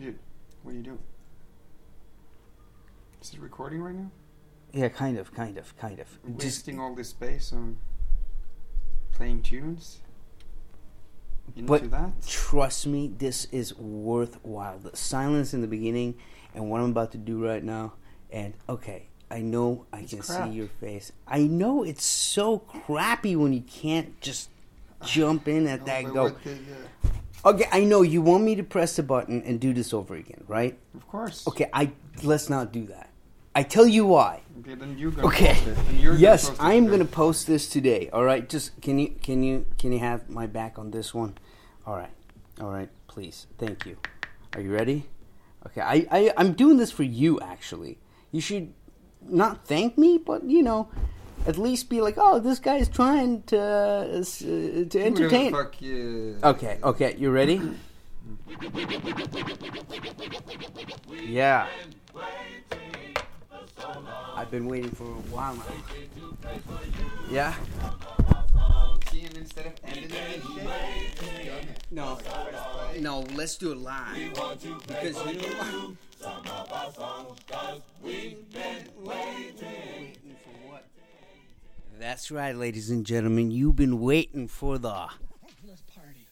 Dude, 0.00 0.18
what 0.62 0.72
are 0.72 0.76
you 0.76 0.82
doing? 0.82 0.98
Is 3.20 3.34
it 3.34 3.40
recording 3.40 3.82
right 3.82 3.94
now? 3.94 4.10
Yeah, 4.72 4.88
kind 4.88 5.18
of, 5.18 5.34
kind 5.34 5.58
of, 5.58 5.76
kind 5.76 5.98
of. 5.98 6.06
We're 6.24 6.34
Just 6.40 6.44
wasting 6.66 6.80
all 6.80 6.94
this 6.94 7.10
space 7.10 7.52
on 7.52 7.76
playing 9.12 9.42
tunes? 9.42 9.98
Into 11.54 11.66
But- 11.68 11.90
that? 11.90 12.12
trust 12.26 12.86
me, 12.86 13.08
this 13.08 13.46
is 13.52 13.76
worthwhile. 13.76 14.78
The 14.78 14.96
silence 14.96 15.52
in 15.52 15.60
the 15.60 15.66
beginning 15.66 16.14
and 16.54 16.70
what 16.70 16.80
I'm 16.80 16.90
about 16.90 17.12
to 17.12 17.18
do 17.18 17.44
right 17.44 17.62
now. 17.62 17.92
And 18.30 18.54
okay, 18.70 19.08
I 19.30 19.40
know 19.40 19.84
I 19.92 20.00
It's 20.00 20.12
can 20.14 20.22
crap. 20.22 20.48
see 20.48 20.54
your 20.54 20.68
face. 20.68 21.12
I 21.26 21.40
know 21.42 21.82
it's 21.82 22.04
so 22.04 22.58
crappy 22.60 23.36
when 23.36 23.52
you 23.52 23.60
can't 23.62 24.18
just 24.22 24.48
jump 25.04 25.46
in 25.46 25.66
at 25.66 25.84
that 25.84 26.04
go. 26.04 26.30
the, 26.30 26.52
uh, 26.52 27.09
Okay, 27.44 27.66
I 27.72 27.84
know 27.84 28.02
you 28.02 28.20
want 28.20 28.44
me 28.44 28.54
to 28.56 28.62
press 28.62 28.96
the 28.96 29.02
button 29.02 29.42
and 29.46 29.58
do 29.58 29.72
this 29.72 29.94
over 29.94 30.14
again, 30.14 30.44
right? 30.46 30.78
of 30.94 31.06
course. 31.08 31.46
Okay, 31.48 31.70
I 31.72 31.92
let's 32.22 32.50
not 32.50 32.70
do 32.72 32.86
that. 32.86 33.08
I 33.54 33.62
tell 33.62 33.86
you 33.86 34.04
why. 34.04 34.42
Okay, 34.60 34.74
then 34.74 34.96
you're 34.98 35.10
gonna 35.10 35.26
Okay. 35.28 35.54
post 35.54 35.66
it. 35.66 35.78
and 35.88 35.98
you're 36.00 36.12
gonna 36.12 36.22
Yes, 36.22 36.50
it 36.50 36.56
I'm 36.60 36.86
gonna 36.86 37.04
post 37.06 37.46
this 37.46 37.68
today. 37.68 38.10
All 38.12 38.24
right, 38.24 38.46
just 38.48 38.78
can 38.82 38.98
you 38.98 39.08
can 39.22 39.42
you 39.42 39.64
can 39.78 39.90
you 39.92 39.98
have 40.00 40.28
my 40.28 40.46
back 40.46 40.78
on 40.78 40.90
this 40.90 41.14
one? 41.14 41.38
All 41.86 41.96
right, 41.96 42.12
all 42.60 42.70
right, 42.70 42.90
please, 43.08 43.46
thank 43.58 43.86
you. 43.86 43.96
Are 44.54 44.60
you 44.60 44.72
ready? 44.72 45.06
Okay, 45.66 45.80
I, 45.80 46.06
I 46.10 46.32
I'm 46.36 46.52
doing 46.52 46.76
this 46.76 46.92
for 46.92 47.02
you. 47.04 47.40
Actually, 47.40 47.98
you 48.30 48.40
should 48.42 48.72
not 49.22 49.66
thank 49.66 49.96
me, 49.96 50.18
but 50.18 50.44
you 50.44 50.62
know, 50.62 50.88
at 51.46 51.58
least 51.58 51.88
be 51.88 52.00
like, 52.00 52.14
oh, 52.16 52.38
this 52.38 52.58
guy's 52.58 52.88
trying 52.88 53.42
to 53.44 53.58
uh, 53.60 54.24
to 54.24 55.00
entertain. 55.00 55.52
Fuck 55.52 55.80
you. 55.80 56.38
Okay, 56.42 56.78
okay, 56.82 57.14
you 57.18 57.30
ready? 57.30 57.60
yeah. 61.22 61.66
I've 64.36 64.50
been 64.50 64.66
waiting 64.68 64.90
for 64.90 65.04
a 65.04 65.20
while 65.32 65.54
now. 65.54 65.64
Yeah? 67.30 67.54
See, 69.10 69.24
and 69.24 69.36
instead 69.36 69.66
of 69.66 69.72
ending 69.84 70.04
it 70.04 70.12
and 70.12 70.42
shit, 70.42 71.16
just 71.16 71.36
done 71.36 71.44
it. 71.44 71.84
No. 71.90 72.18
No, 73.00 73.20
let's 73.34 73.56
do 73.56 73.72
it 73.72 73.78
live. 73.78 74.32
Because 74.86 75.16
you 75.26 75.34
know 75.34 75.48
what? 75.58 75.96
Waiting 78.02 78.44
for 80.44 80.54
what? 80.70 80.84
That's 82.00 82.30
right, 82.30 82.56
ladies 82.56 82.88
and 82.88 83.04
gentlemen. 83.04 83.50
You've 83.50 83.76
been 83.76 84.00
waiting 84.00 84.48
for 84.48 84.78
the 84.78 85.08
Let's 85.62 85.82
party! 85.82 86.26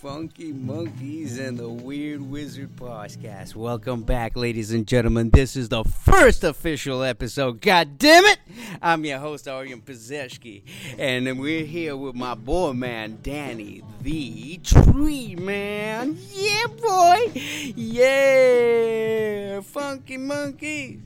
Funky 0.00 0.50
Monkeys 0.50 1.38
and 1.38 1.58
the 1.58 1.68
Weird 1.68 2.22
Wizard 2.22 2.74
podcast. 2.76 3.54
Welcome 3.54 4.02
back, 4.04 4.34
ladies 4.34 4.72
and 4.72 4.86
gentlemen. 4.86 5.28
This 5.28 5.56
is 5.56 5.68
the 5.68 5.84
first 5.84 6.42
official 6.42 7.02
episode. 7.02 7.60
God 7.60 7.98
damn 7.98 8.24
it! 8.24 8.38
I'm 8.80 9.04
your 9.04 9.18
host, 9.18 9.46
Aryan 9.46 9.82
Pazeshki, 9.82 10.62
and 10.98 11.38
we're 11.38 11.66
here 11.66 11.98
with 11.98 12.14
my 12.14 12.34
boy 12.34 12.72
man, 12.72 13.18
Danny, 13.22 13.82
the 14.00 14.56
Tree 14.64 15.36
Man. 15.36 16.16
Yeah, 16.32 16.66
boy! 16.80 17.30
Yeah! 17.76 19.60
Funky 19.60 20.16
Monkeys! 20.16 21.00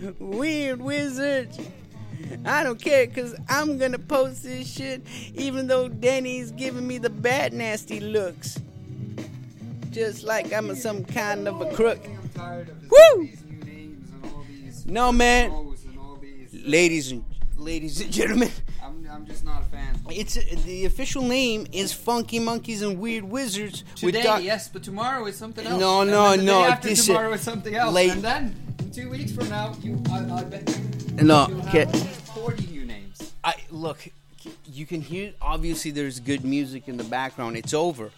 Weird 0.18 0.80
Wizards! 0.80 1.58
I 2.44 2.62
don't 2.62 2.80
care 2.80 3.06
because 3.06 3.34
I'm 3.48 3.78
gonna 3.78 3.98
post 3.98 4.42
this 4.42 4.70
shit 4.70 5.02
even 5.34 5.66
though 5.66 5.88
Danny's 5.88 6.50
giving 6.52 6.86
me 6.86 6.98
the 6.98 7.10
bad 7.10 7.52
nasty 7.52 7.98
looks. 8.00 8.58
Just 9.90 10.22
like 10.24 10.52
I'm 10.52 10.74
some 10.76 11.04
kind 11.04 11.48
of 11.48 11.60
a 11.60 11.74
crook. 11.74 11.98
I'm 12.06 12.28
tired 12.34 12.68
of 12.68 12.80
this, 12.80 12.90
Woo! 12.90 12.98
all 13.12 13.18
these 13.22 13.42
new 13.44 13.64
names 13.64 14.08
and 14.12 14.24
all 14.32 14.44
these 14.48 14.86
No, 14.86 15.10
man. 15.12 15.50
shows 15.50 15.84
and 15.84 15.98
all 15.98 16.16
these. 16.16 16.54
Ladies 16.64 17.10
and 17.10 17.24
ladies 17.56 18.00
and 18.00 18.12
gentlemen, 18.12 18.50
I'm, 18.82 19.06
I'm 19.10 19.26
just 19.26 19.44
not 19.44 19.62
a 19.62 19.64
fan. 19.64 19.98
it's 20.10 20.34
the 20.64 20.84
official 20.84 21.22
name 21.22 21.66
is 21.72 21.92
Funky 21.92 22.38
Monkeys 22.38 22.82
and 22.82 22.98
Weird 23.00 23.24
Wizards. 23.24 23.82
Today, 23.96 24.22
Doc- 24.22 24.42
yes, 24.44 24.68
but 24.68 24.82
tomorrow 24.84 25.24
is 25.26 25.36
something 25.36 25.66
else. 25.66 25.80
No, 25.80 26.04
no, 26.04 26.36
no, 26.36 26.74
this 26.82 27.00
is- 27.00 27.06
tomorrow 27.06 27.32
is 27.32 27.40
something 27.40 27.74
else. 27.74 27.92
late- 27.94 28.12
And 28.12 28.22
then 28.22 28.69
two 28.92 29.10
weeks 29.10 29.32
from 29.32 29.48
now, 29.48 29.74
you, 29.82 30.02
I, 30.10 30.18
I 30.32 30.44
bet 30.44 31.22
No, 31.22 31.46
you'll 31.48 31.60
okay. 31.68 31.84
have 31.86 31.96
40 32.34 32.66
new 32.66 32.84
names. 32.84 33.32
I 33.44 33.54
look. 33.70 33.98
You 34.64 34.86
can 34.86 35.00
hear. 35.02 35.32
Obviously, 35.40 35.90
there's 35.90 36.18
good 36.20 36.44
music 36.44 36.88
in 36.88 36.96
the 36.96 37.04
background. 37.04 37.56
It's 37.56 37.74
over. 37.74 38.10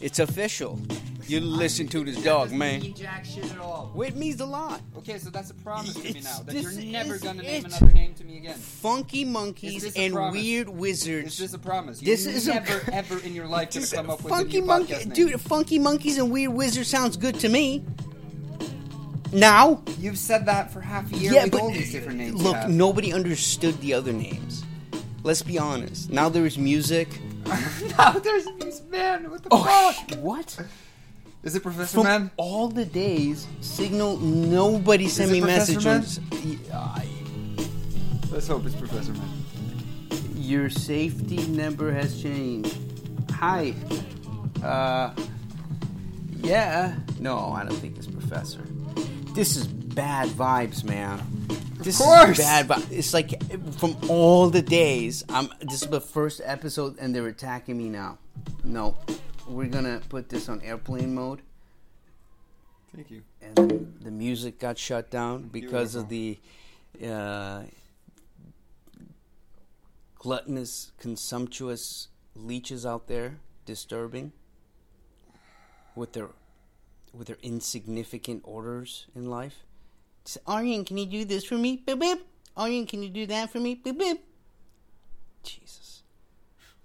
It's 0.00 0.18
official. 0.18 0.80
You 1.26 1.40
listen 1.40 1.88
to 1.88 2.04
this 2.04 2.22
dog, 2.22 2.52
man. 2.52 2.80
mean 2.80 2.94
jack 2.94 3.24
shit 3.24 3.50
at 3.52 3.58
all. 3.58 3.92
It 4.00 4.16
means 4.16 4.40
a 4.40 4.46
lot. 4.46 4.80
Okay, 4.96 5.18
so 5.18 5.28
that's 5.30 5.50
a 5.50 5.54
promise 5.54 5.92
to 5.94 6.02
me 6.14 6.20
now 6.20 6.40
that 6.46 6.54
you're 6.54 6.72
never 6.72 7.18
gonna 7.18 7.42
name 7.42 7.66
it. 7.66 7.76
another 7.76 7.92
name 7.92 8.14
to 8.14 8.24
me 8.24 8.38
again. 8.38 8.54
Funky 8.54 9.24
monkeys 9.24 9.94
and 9.96 10.14
promise? 10.14 10.40
weird 10.40 10.68
Is 10.68 10.74
wizards. 10.74 11.38
this 11.38 11.48
is 11.48 11.54
a 11.54 11.58
promise? 11.58 12.00
This 12.00 12.24
You're 12.24 12.34
is 12.34 12.48
a- 12.48 12.54
never, 12.54 12.82
ever 12.92 13.18
in 13.20 13.34
your 13.34 13.46
life 13.46 13.72
gonna 13.74 13.86
come 13.86 14.08
up 14.10 14.22
with 14.22 14.32
funky 14.32 14.58
a 14.58 14.60
new 14.60 14.66
monkey, 14.66 15.04
dude. 15.04 15.40
Funky 15.40 15.78
monkeys 15.78 16.16
and 16.18 16.30
weird 16.30 16.52
wizards 16.52 16.88
sounds 16.88 17.16
good 17.16 17.38
to 17.40 17.48
me. 17.48 17.84
Now, 19.32 19.82
You've 19.98 20.18
said 20.18 20.46
that 20.46 20.70
for 20.72 20.80
half 20.80 21.12
a 21.12 21.16
year 21.16 21.32
yeah, 21.32 21.42
with 21.44 21.52
but 21.52 21.60
all 21.60 21.70
these 21.70 21.92
different 21.92 22.18
names. 22.18 22.42
look, 22.42 22.68
nobody 22.68 23.12
understood 23.12 23.78
the 23.80 23.94
other 23.94 24.12
names. 24.12 24.64
Let's 25.22 25.42
be 25.42 25.58
honest. 25.58 26.10
Now 26.10 26.28
there 26.28 26.46
is 26.46 26.56
music. 26.56 27.08
now 27.98 28.12
there's 28.12 28.46
these 28.60 28.80
man. 28.90 29.30
What 29.30 29.42
the 29.42 29.48
Oh, 29.52 29.64
fuck? 29.92 30.10
sh- 30.10 30.16
what? 30.16 30.58
Is 31.42 31.54
it 31.54 31.62
Professor 31.62 31.94
From 31.98 32.04
Man? 32.04 32.30
all 32.36 32.68
the 32.68 32.84
days, 32.84 33.46
Signal, 33.60 34.16
nobody 34.18 35.08
sent 35.08 35.30
it 35.30 35.34
me 35.34 35.40
messages. 35.40 36.20
Yeah, 36.44 36.98
Let's 38.30 38.48
hope 38.48 38.64
it's 38.66 38.74
Professor 38.74 39.12
Man. 39.12 39.44
Your 40.36 40.68
safety 40.70 41.46
number 41.48 41.92
has 41.92 42.20
changed. 42.20 42.76
Hi. 43.32 43.74
Uh. 44.62 45.10
Yeah. 46.42 46.94
No, 47.20 47.52
I 47.52 47.64
don't 47.64 47.76
think 47.76 47.96
it's 47.98 48.06
Professor. 48.06 48.60
This 49.38 49.56
is 49.56 49.68
bad 49.68 50.30
vibes, 50.30 50.82
man. 50.82 51.22
This 51.76 51.98
course. 51.98 52.30
is 52.30 52.38
bad 52.38 52.66
vibes. 52.66 52.90
It's 52.90 53.14
like 53.14 53.40
from 53.78 53.96
all 54.08 54.50
the 54.50 54.60
days. 54.60 55.22
I'm. 55.28 55.48
This 55.60 55.82
is 55.82 55.88
the 55.88 56.00
first 56.00 56.40
episode, 56.44 56.98
and 56.98 57.14
they're 57.14 57.28
attacking 57.28 57.78
me 57.78 57.88
now. 57.88 58.18
No, 58.64 58.96
we're 59.46 59.68
gonna 59.68 60.00
put 60.08 60.28
this 60.28 60.48
on 60.48 60.60
airplane 60.62 61.14
mode, 61.14 61.42
Thank 62.92 63.12
you. 63.12 63.22
and 63.40 63.54
then 63.54 63.94
the 64.00 64.10
music 64.10 64.58
got 64.58 64.76
shut 64.76 65.08
down 65.08 65.44
because 65.44 65.94
of 65.94 66.08
the 66.08 66.36
uh, 67.00 67.62
gluttonous, 70.16 70.90
consumptuous 70.98 72.08
leeches 72.34 72.84
out 72.84 73.06
there 73.06 73.36
disturbing 73.64 74.32
with 75.94 76.12
their 76.14 76.30
with 77.18 77.26
their 77.26 77.38
insignificant 77.42 78.42
orders 78.44 79.06
in 79.14 79.28
life. 79.28 79.64
Just, 80.24 80.38
Aryan, 80.46 80.84
can 80.84 80.96
you 80.96 81.06
do 81.06 81.24
this 81.24 81.44
for 81.44 81.56
me? 81.56 81.82
Beep, 81.84 81.98
beep. 81.98 82.20
Aryan, 82.56 82.86
can 82.86 83.02
you 83.02 83.10
do 83.10 83.26
that 83.26 83.50
for 83.50 83.58
me? 83.58 83.74
Beep, 83.74 83.98
beep. 83.98 84.24
Jesus, 85.42 86.02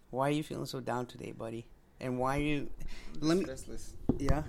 why 0.10 0.30
are 0.30 0.32
you 0.32 0.44
feeling 0.44 0.66
so 0.66 0.80
down 0.80 1.06
today, 1.06 1.32
buddy? 1.32 1.68
And 2.00 2.18
why 2.20 2.38
are 2.38 2.42
you? 2.42 2.70
Let 3.22 3.38
me. 3.38 3.46
Restless. 3.46 3.94
Yeah. 4.18 4.44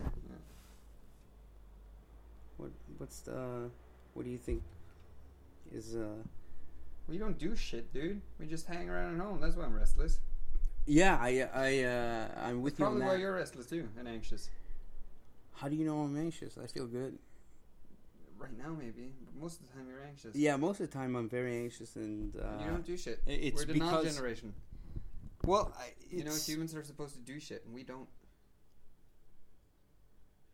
What 2.56 2.71
what's 2.99 3.21
the 3.21 3.71
what 4.15 4.25
do 4.25 4.31
you 4.31 4.39
think 4.39 4.62
is 5.73 5.94
uh 5.94 6.23
We 7.09 7.19
don't 7.19 7.39
do 7.39 7.55
shit, 7.55 7.93
dude. 7.93 8.21
We 8.39 8.47
just 8.47 8.67
hang 8.67 8.89
around 8.89 9.21
at 9.21 9.25
home. 9.25 9.41
That's 9.41 9.56
why 9.56 9.65
I'm 9.65 9.75
restless. 9.75 10.19
Yeah, 10.87 11.19
I 11.21 11.49
I 11.55 11.82
uh 11.85 12.29
I'm 12.47 12.62
with 12.62 12.79
you 12.79 12.87
on 12.87 12.93
Probably 12.93 13.06
why 13.06 13.17
you're 13.20 13.35
restless 13.35 13.67
too 13.67 13.88
and 13.99 14.09
anxious. 14.09 14.50
How 15.55 15.69
do 15.69 15.77
you 15.77 15.85
know 15.85 16.01
I'm 16.01 16.17
anxious? 16.19 16.59
I 16.62 16.67
feel 16.67 16.87
good. 16.87 17.19
Right 18.39 18.56
now, 18.59 18.75
maybe. 18.79 19.12
But 19.25 19.37
most 19.41 19.61
of 19.61 19.67
the 19.69 19.73
time, 19.75 19.87
you're 19.89 20.05
anxious. 20.05 20.35
Yeah, 20.37 20.56
most 20.56 20.81
of 20.81 20.91
the 20.91 20.99
time 20.99 21.17
I'm 21.17 21.29
very 21.29 21.56
anxious 21.62 21.97
and 21.97 22.35
uh 22.37 22.62
you 22.62 22.71
don't 22.71 22.85
do 22.85 22.97
shit. 22.97 23.21
it's 23.27 23.56
We're 23.61 23.67
the 23.67 23.73
because- 23.75 23.93
non-generation. 24.05 24.53
well, 25.45 25.73
I, 25.79 25.93
You 26.11 26.25
know, 26.25 26.35
humans 26.35 26.75
are 26.75 26.83
supposed 26.83 27.15
to 27.15 27.21
do 27.21 27.39
shit, 27.41 27.65
and 27.65 27.75
we 27.75 27.85
don't. 27.85 28.09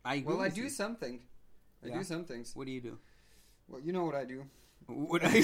I 0.04 0.22
Well, 0.26 0.40
I 0.40 0.48
do 0.48 0.62
you. 0.62 0.70
something. 0.70 1.20
I 1.82 1.88
Yeah. 1.88 1.98
do 1.98 2.04
some 2.04 2.24
things. 2.24 2.54
What 2.54 2.66
do 2.66 2.72
you 2.72 2.80
do? 2.80 2.98
Well, 3.68 3.80
you 3.80 3.92
know 3.92 4.04
what 4.04 4.14
I 4.14 4.24
do. 4.24 4.44
What 4.86 5.22
I 5.24 5.28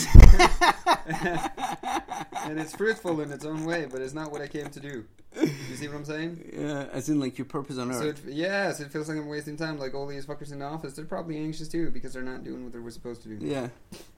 and 2.47 2.59
it's 2.59 2.75
fruitful 2.75 3.21
in 3.21 3.31
its 3.31 3.45
own 3.45 3.65
way, 3.65 3.87
but 3.87 4.01
it's 4.03 4.15
not 4.15 4.33
what 4.33 4.41
I 4.41 4.49
came 4.49 4.71
to 4.71 4.81
do. 4.81 5.05
You 5.81 5.83
see 5.83 5.89
what 5.89 5.97
I'm 5.99 6.05
saying? 6.07 6.51
Yeah, 6.57 6.87
as 6.93 7.09
in 7.11 7.21
like 7.21 7.37
your 7.39 7.45
purpose 7.45 7.77
on 7.79 7.93
So 7.93 8.01
earth. 8.09 8.27
it, 8.27 8.33
yes, 8.33 8.81
it 8.81 8.91
feels 8.91 9.09
like 9.09 9.19
I'm 9.19 9.29
wasting 9.29 9.57
time. 9.57 9.79
Like 9.79 9.95
all 9.95 10.07
these 10.07 10.25
fuckers 10.25 10.51
in 10.53 10.61
the 10.61 10.65
office, 10.65 10.95
they're 10.95 11.05
probably 11.05 11.37
anxious 11.39 11.69
too 11.69 11.91
because 11.91 12.15
they're 12.15 12.23
not 12.23 12.45
doing 12.45 12.65
what 12.65 12.73
they 12.73 12.79
were 12.79 12.91
supposed 12.91 13.23
to 13.25 13.29
do. 13.29 13.45
yeah. 13.47 13.69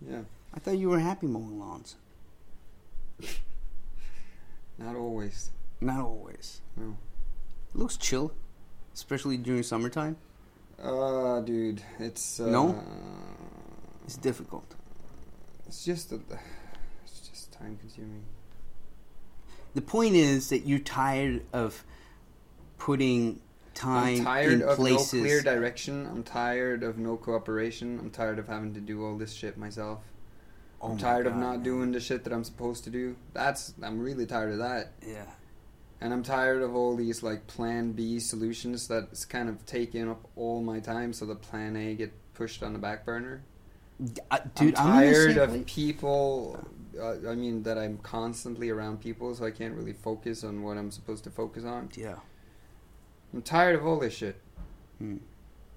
Yeah, 0.09 0.21
I 0.55 0.61
thought 0.61 0.79
you 0.79 0.89
were 0.89 1.01
happy 1.01 1.27
mowing 1.27 1.59
lawns. 1.59 1.97
not 4.79 4.95
always. 4.97 5.51
Not 5.81 6.01
always. 6.01 6.61
No. 6.77 6.97
It 7.75 7.79
looks 7.79 7.97
chill. 7.97 8.33
especially 8.95 9.37
during 9.37 9.63
summertime? 9.63 10.17
Uh, 10.83 11.41
dude, 11.41 11.83
it's 11.99 12.39
uh, 12.41 12.47
No? 12.47 12.81
It's 14.05 14.17
difficult. 14.17 14.75
It's 15.67 15.85
just 15.85 16.13
a, 16.13 16.17
it's 17.05 17.21
just 17.29 17.53
time 17.53 17.77
consuming. 17.81 18.23
The 19.75 19.83
point 19.83 20.15
is 20.17 20.49
that 20.51 20.67
you're 20.67 20.79
tired 20.79 21.45
of 21.53 21.85
putting 22.79 23.41
time 23.75 24.19
I'm 24.19 24.25
tired 24.25 24.53
in 24.53 24.63
of 24.63 24.77
places. 24.77 25.15
no 25.15 25.21
clear 25.21 25.41
direction. 25.41 26.07
I'm 26.07 26.23
tired 26.23 26.83
of 26.83 26.99
no 26.99 27.17
cooperation. 27.17 27.99
I'm 27.99 28.11
tired 28.11 28.39
of 28.39 28.49
having 28.49 28.75
to 28.75 28.81
do 28.81 29.05
all 29.05 29.17
this 29.17 29.33
shit 29.33 29.57
myself. 29.57 30.01
Oh 30.81 30.89
I'm 30.89 30.95
my 30.95 31.01
tired 31.01 31.27
of 31.27 31.37
not 31.37 31.57
man. 31.57 31.63
doing 31.63 31.93
the 31.93 32.01
shit 32.01 32.25
that 32.25 32.33
I'm 32.33 32.45
supposed 32.45 32.85
to 32.85 32.91
do. 32.91 33.17
That's 33.33 33.75
I'm 33.83 34.01
really 34.01 34.27
tired 34.27 34.53
of 34.53 34.59
that. 34.59 34.93
Yeah. 35.07 35.27
And 36.01 36.13
I'm 36.13 36.23
tired 36.23 36.63
of 36.63 36.77
all 36.77 36.95
these 36.95 37.23
like 37.23 37.47
plan 37.47 37.93
B 37.93 38.21
solutions 38.21 38.87
that's 38.87 39.25
kind 39.25 39.49
of 39.49 39.65
taking 39.67 40.09
up 40.09 40.29
all 40.37 40.63
my 40.63 40.81
time 40.81 41.13
so 41.13 41.27
the 41.27 41.35
plan 41.35 41.77
A 41.77 41.95
get 41.95 42.13
pushed 42.35 42.63
on 42.63 42.73
the 42.73 42.79
back 42.79 43.05
burner. 43.05 43.43
Uh, 44.31 44.39
dude, 44.55 44.77
I'm 44.77 44.87
I'm, 44.87 44.93
tired 44.93 45.37
of 45.39 45.67
people 45.67 46.65
I 47.03 47.35
mean 47.35 47.63
that 47.65 47.79
I'm 47.79 47.99
constantly 47.99 48.71
around 48.71 49.01
people 49.01 49.35
so 49.35 49.45
I 49.45 49.51
can't 49.51 49.75
really 49.75 49.93
focus 49.93 50.45
on 50.45 50.63
what 50.63 50.77
I'm 50.77 50.91
supposed 50.91 51.25
to 51.25 51.31
focus 51.31 51.65
on. 51.65 51.91
Yeah. 51.95 52.17
I'm 53.33 53.43
tired 53.43 53.77
of 53.77 53.87
all 53.87 53.99
this 53.99 54.15
shit. 54.15 54.41
Hmm. 54.99 55.19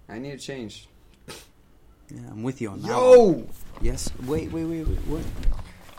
I 0.07 0.19
need 0.19 0.31
a 0.31 0.37
change. 0.37 0.87
Yeah, 1.27 2.27
I'm 2.29 2.43
with 2.43 2.61
you 2.61 2.69
on 2.69 2.81
that. 2.81 2.89
one. 2.89 2.97
Yo! 2.97 3.49
Yes. 3.81 4.09
Wait, 4.25 4.51
wait, 4.51 4.65
wait, 4.65 4.87
wait. 4.87 4.97
What? 5.07 5.23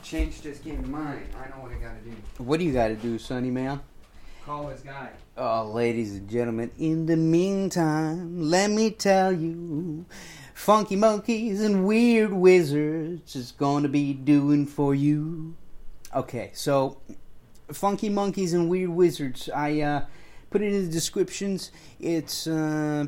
Change 0.02 0.42
just 0.42 0.62
came 0.64 0.82
to 0.82 0.88
mind. 0.88 1.26
I 1.36 1.48
know 1.48 1.62
what 1.62 1.72
I 1.72 1.76
gotta 1.76 2.00
do. 2.00 2.12
What 2.38 2.58
do 2.58 2.66
you 2.66 2.72
got 2.72 2.88
to 2.88 2.96
do, 2.96 3.18
Sonny 3.18 3.50
man? 3.50 3.80
Call 4.44 4.66
this 4.66 4.80
guy. 4.80 5.10
Oh, 5.36 5.70
ladies 5.72 6.16
and 6.16 6.28
gentlemen, 6.28 6.70
in 6.78 7.06
the 7.06 7.16
meantime, 7.16 8.42
let 8.42 8.70
me 8.70 8.90
tell 8.90 9.32
you, 9.32 10.04
Funky 10.62 10.94
Monkeys 10.94 11.60
and 11.60 11.84
Weird 11.84 12.32
Wizards 12.32 13.34
is 13.34 13.50
going 13.50 13.82
to 13.82 13.88
be 13.88 14.14
doing 14.14 14.64
for 14.64 14.94
you. 14.94 15.56
Okay, 16.14 16.52
so 16.54 16.98
Funky 17.72 18.08
Monkeys 18.08 18.52
and 18.52 18.68
Weird 18.68 18.90
Wizards, 18.90 19.50
I 19.52 19.80
uh, 19.80 20.04
put 20.50 20.62
it 20.62 20.72
in 20.72 20.84
the 20.84 20.92
descriptions. 20.92 21.72
It's 21.98 22.46
uh, 22.46 23.06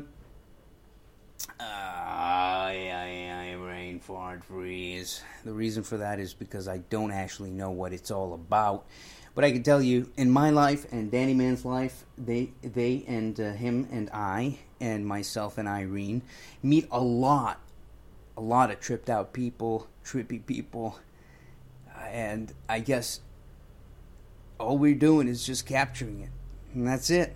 I, 1.57 1.63
I, 2.91 3.51
I 3.51 3.53
rain 3.53 4.01
fart 4.01 4.43
freeze. 4.43 5.21
The 5.45 5.53
reason 5.53 5.81
for 5.81 5.95
that 5.95 6.19
is 6.19 6.33
because 6.33 6.67
I 6.67 6.79
don't 6.79 7.11
actually 7.13 7.51
know 7.51 7.71
what 7.71 7.93
it's 7.93 8.11
all 8.11 8.33
about. 8.33 8.85
But 9.33 9.45
I 9.45 9.53
can 9.53 9.63
tell 9.63 9.81
you, 9.81 10.11
in 10.17 10.29
my 10.29 10.49
life 10.49 10.91
and 10.91 11.09
Danny 11.09 11.33
Man's 11.33 11.63
life, 11.63 12.03
they, 12.17 12.51
they 12.61 13.05
and 13.07 13.39
uh, 13.39 13.53
him 13.53 13.87
and 13.93 14.09
I 14.11 14.59
and 14.85 15.03
myself 15.05 15.57
and 15.57 15.67
Irene 15.67 16.21
meet 16.61 16.87
a 16.91 17.01
lot, 17.01 17.59
a 18.37 18.41
lot 18.41 18.69
of 18.69 18.79
tripped 18.79 19.09
out 19.09 19.33
people, 19.33 19.87
trippy 20.03 20.45
people, 20.45 20.99
and 21.99 22.53
I 22.69 22.79
guess 22.81 23.21
all 24.59 24.77
we're 24.77 24.93
doing 24.93 25.27
is 25.27 25.43
just 25.43 25.65
capturing 25.65 26.21
it, 26.21 26.29
and 26.75 26.87
that's 26.87 27.09
it, 27.09 27.35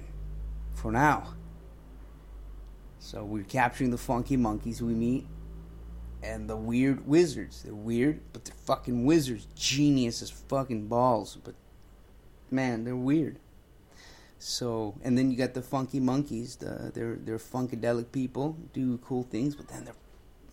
for 0.75 0.91
now. 0.91 1.33
So 2.99 3.23
we're 3.23 3.43
capturing 3.43 3.89
the 3.89 3.97
funky 3.97 4.37
monkeys 4.37 4.81
we 4.81 4.93
meet 4.93 5.25
and 6.21 6.47
the 6.47 6.55
weird 6.55 7.07
wizards. 7.07 7.63
They're 7.63 7.73
weird, 7.73 8.19
but 8.31 8.45
they're 8.45 8.53
fucking 8.65 9.05
wizards. 9.05 9.47
Genius 9.55 10.21
as 10.21 10.29
fucking 10.29 10.87
balls. 10.87 11.37
But 11.43 11.55
man, 12.51 12.83
they're 12.83 12.95
weird. 12.95 13.37
So 14.39 14.95
and 15.03 15.17
then 15.17 15.29
you 15.29 15.37
got 15.37 15.53
the 15.53 15.61
funky 15.61 15.99
monkeys. 15.99 16.55
The, 16.55 16.91
they're 16.93 17.17
they're 17.17 17.37
funkadelic 17.37 18.11
people, 18.11 18.57
do 18.73 18.97
cool 18.99 19.23
things, 19.23 19.53
but 19.53 19.67
then 19.67 19.83
they're 19.83 19.93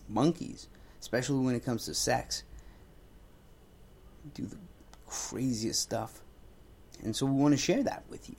monkeys, 0.09 0.69
especially 1.01 1.45
when 1.45 1.55
it 1.55 1.65
comes 1.65 1.87
to 1.87 1.95
sex. 1.95 2.43
Do 4.35 4.45
the 4.45 4.59
craziest 5.07 5.81
stuff. 5.81 6.21
And 7.05 7.15
so 7.15 7.27
we 7.27 7.41
want 7.41 7.53
to 7.53 7.59
share 7.59 7.83
that 7.85 8.05
with 8.11 8.29
you, 8.29 8.37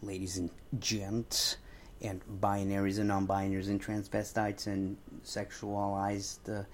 ladies 0.00 0.38
and 0.38 0.50
gents 0.78 1.58
and 2.00 2.22
binaries 2.40 2.98
and 2.98 3.08
non-binaries 3.08 3.68
and 3.68 3.82
transvestites 3.82 4.66
and 4.66 4.96
sexualized 5.24 6.60
uh, 6.60 6.64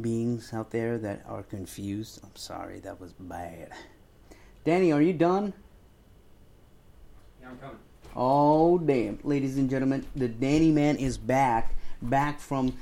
beings 0.00 0.52
out 0.52 0.70
there 0.70 0.98
that 0.98 1.22
are 1.26 1.42
confused. 1.42 2.20
I'm 2.22 2.36
sorry, 2.36 2.80
that 2.80 3.00
was 3.00 3.12
bad. 3.12 3.70
Danny, 4.64 4.92
are 4.92 5.02
you 5.02 5.12
done? 5.12 5.54
Yeah, 7.52 7.66
I'm 7.66 7.70
coming. 7.70 7.78
Oh 8.14 8.78
damn, 8.78 9.18
ladies 9.24 9.56
and 9.56 9.70
gentlemen, 9.70 10.06
the 10.14 10.28
Danny 10.28 10.70
Man 10.70 10.96
is 10.96 11.16
back, 11.16 11.74
back 12.00 12.40
from 12.40 12.76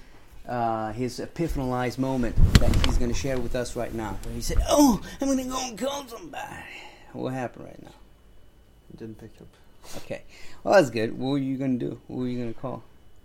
uh, 0.48 0.92
his 0.92 1.20
epiphanalized 1.20 1.98
moment 1.98 2.36
that 2.54 2.74
he's 2.84 2.98
going 2.98 3.10
to 3.10 3.16
share 3.16 3.38
with 3.38 3.54
us 3.54 3.76
right 3.76 3.92
now. 3.94 4.18
Where 4.24 4.34
he 4.34 4.40
said, 4.40 4.58
"Oh, 4.68 5.00
I'm 5.20 5.28
going 5.28 5.38
to 5.38 5.44
go 5.44 5.60
and 5.60 5.78
call 5.78 6.06
somebody." 6.06 6.64
What 7.12 7.32
happened 7.32 7.66
right 7.66 7.82
now? 7.82 7.94
Didn't 8.96 9.18
pick 9.18 9.32
up. 9.40 9.48
Okay, 9.98 10.22
well 10.62 10.74
that's 10.74 10.90
good. 10.90 11.16
What 11.16 11.30
were 11.30 11.38
you 11.38 11.56
going 11.56 11.78
to 11.78 11.86
do? 11.90 12.00
What 12.06 12.20
were 12.20 12.28
you 12.28 12.38
going 12.38 12.52
to 12.52 12.60
call? 12.60 12.82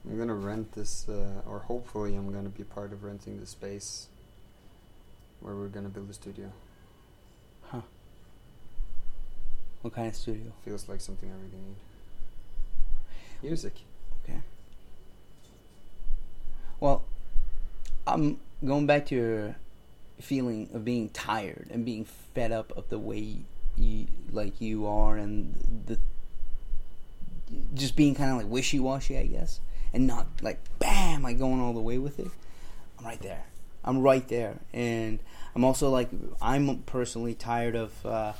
I'm 0.07 0.19
gonna 0.19 0.35
rent 0.35 0.73
this, 0.73 1.09
uh, 1.09 1.41
or 1.47 1.59
hopefully, 1.59 2.15
I'm 2.15 2.31
gonna 2.31 2.49
be 2.49 2.63
part 2.63 2.93
of 2.93 3.03
renting 3.03 3.39
the 3.39 3.47
space 3.47 4.07
where 5.39 5.55
we're 5.55 5.67
gonna 5.67 5.89
build 5.89 6.11
a 6.11 6.13
studio. 6.13 6.51
What 9.85 9.93
kind 9.93 10.07
of 10.07 10.15
studio? 10.15 10.51
Feels 10.63 10.89
like 10.89 10.99
something 10.99 11.29
I 11.29 11.35
really 11.35 11.63
need. 11.63 11.75
Music. 13.47 13.81
Okay. 14.23 14.39
Well, 16.79 17.05
I'm 18.07 18.39
going 18.65 18.87
back 18.87 19.05
to 19.05 19.15
your 19.15 19.55
feeling 20.19 20.71
of 20.73 20.83
being 20.83 21.09
tired 21.09 21.67
and 21.69 21.85
being 21.85 22.03
fed 22.03 22.51
up 22.51 22.75
of 22.75 22.89
the 22.89 22.97
way 22.97 23.41
you 23.77 24.07
like 24.31 24.59
you 24.59 24.87
are 24.87 25.17
and 25.17 25.53
the 25.85 25.99
just 27.75 27.95
being 27.95 28.15
kind 28.15 28.31
of 28.31 28.37
like 28.37 28.47
wishy-washy, 28.47 29.19
I 29.19 29.27
guess, 29.27 29.59
and 29.93 30.07
not 30.07 30.25
like 30.41 30.61
bam, 30.79 31.21
like 31.21 31.37
going 31.37 31.61
all 31.61 31.73
the 31.73 31.79
way 31.79 31.99
with 31.99 32.17
it. 32.17 32.31
I'm 32.97 33.05
right 33.05 33.21
there. 33.21 33.43
I'm 33.83 33.99
right 33.99 34.27
there, 34.29 34.61
and 34.73 35.19
I'm 35.53 35.63
also 35.63 35.91
like 35.91 36.09
I'm 36.41 36.79
personally 36.87 37.35
tired 37.35 37.75
of. 37.75 38.03
Uh, 38.03 38.33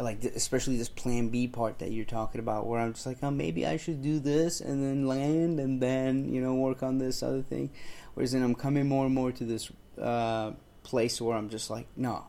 like 0.00 0.24
especially 0.24 0.76
this 0.76 0.88
plan 0.88 1.28
B 1.28 1.46
part 1.48 1.78
that 1.80 1.90
you're 1.92 2.04
talking 2.04 2.40
about, 2.40 2.66
where 2.66 2.80
I'm 2.80 2.92
just 2.94 3.06
like, 3.06 3.18
oh, 3.22 3.30
maybe 3.30 3.66
I 3.66 3.76
should 3.76 4.02
do 4.02 4.18
this 4.18 4.60
and 4.60 4.82
then 4.82 5.06
land 5.06 5.60
and 5.60 5.80
then 5.80 6.32
you 6.32 6.40
know 6.40 6.54
work 6.54 6.82
on 6.82 6.98
this 6.98 7.22
other 7.22 7.42
thing. 7.42 7.70
Whereas 8.14 8.32
then 8.32 8.42
I'm 8.42 8.54
coming 8.54 8.88
more 8.88 9.06
and 9.06 9.14
more 9.14 9.32
to 9.32 9.44
this 9.44 9.70
uh, 10.00 10.52
place 10.82 11.20
where 11.20 11.36
I'm 11.36 11.50
just 11.50 11.70
like, 11.70 11.86
no, 11.96 12.24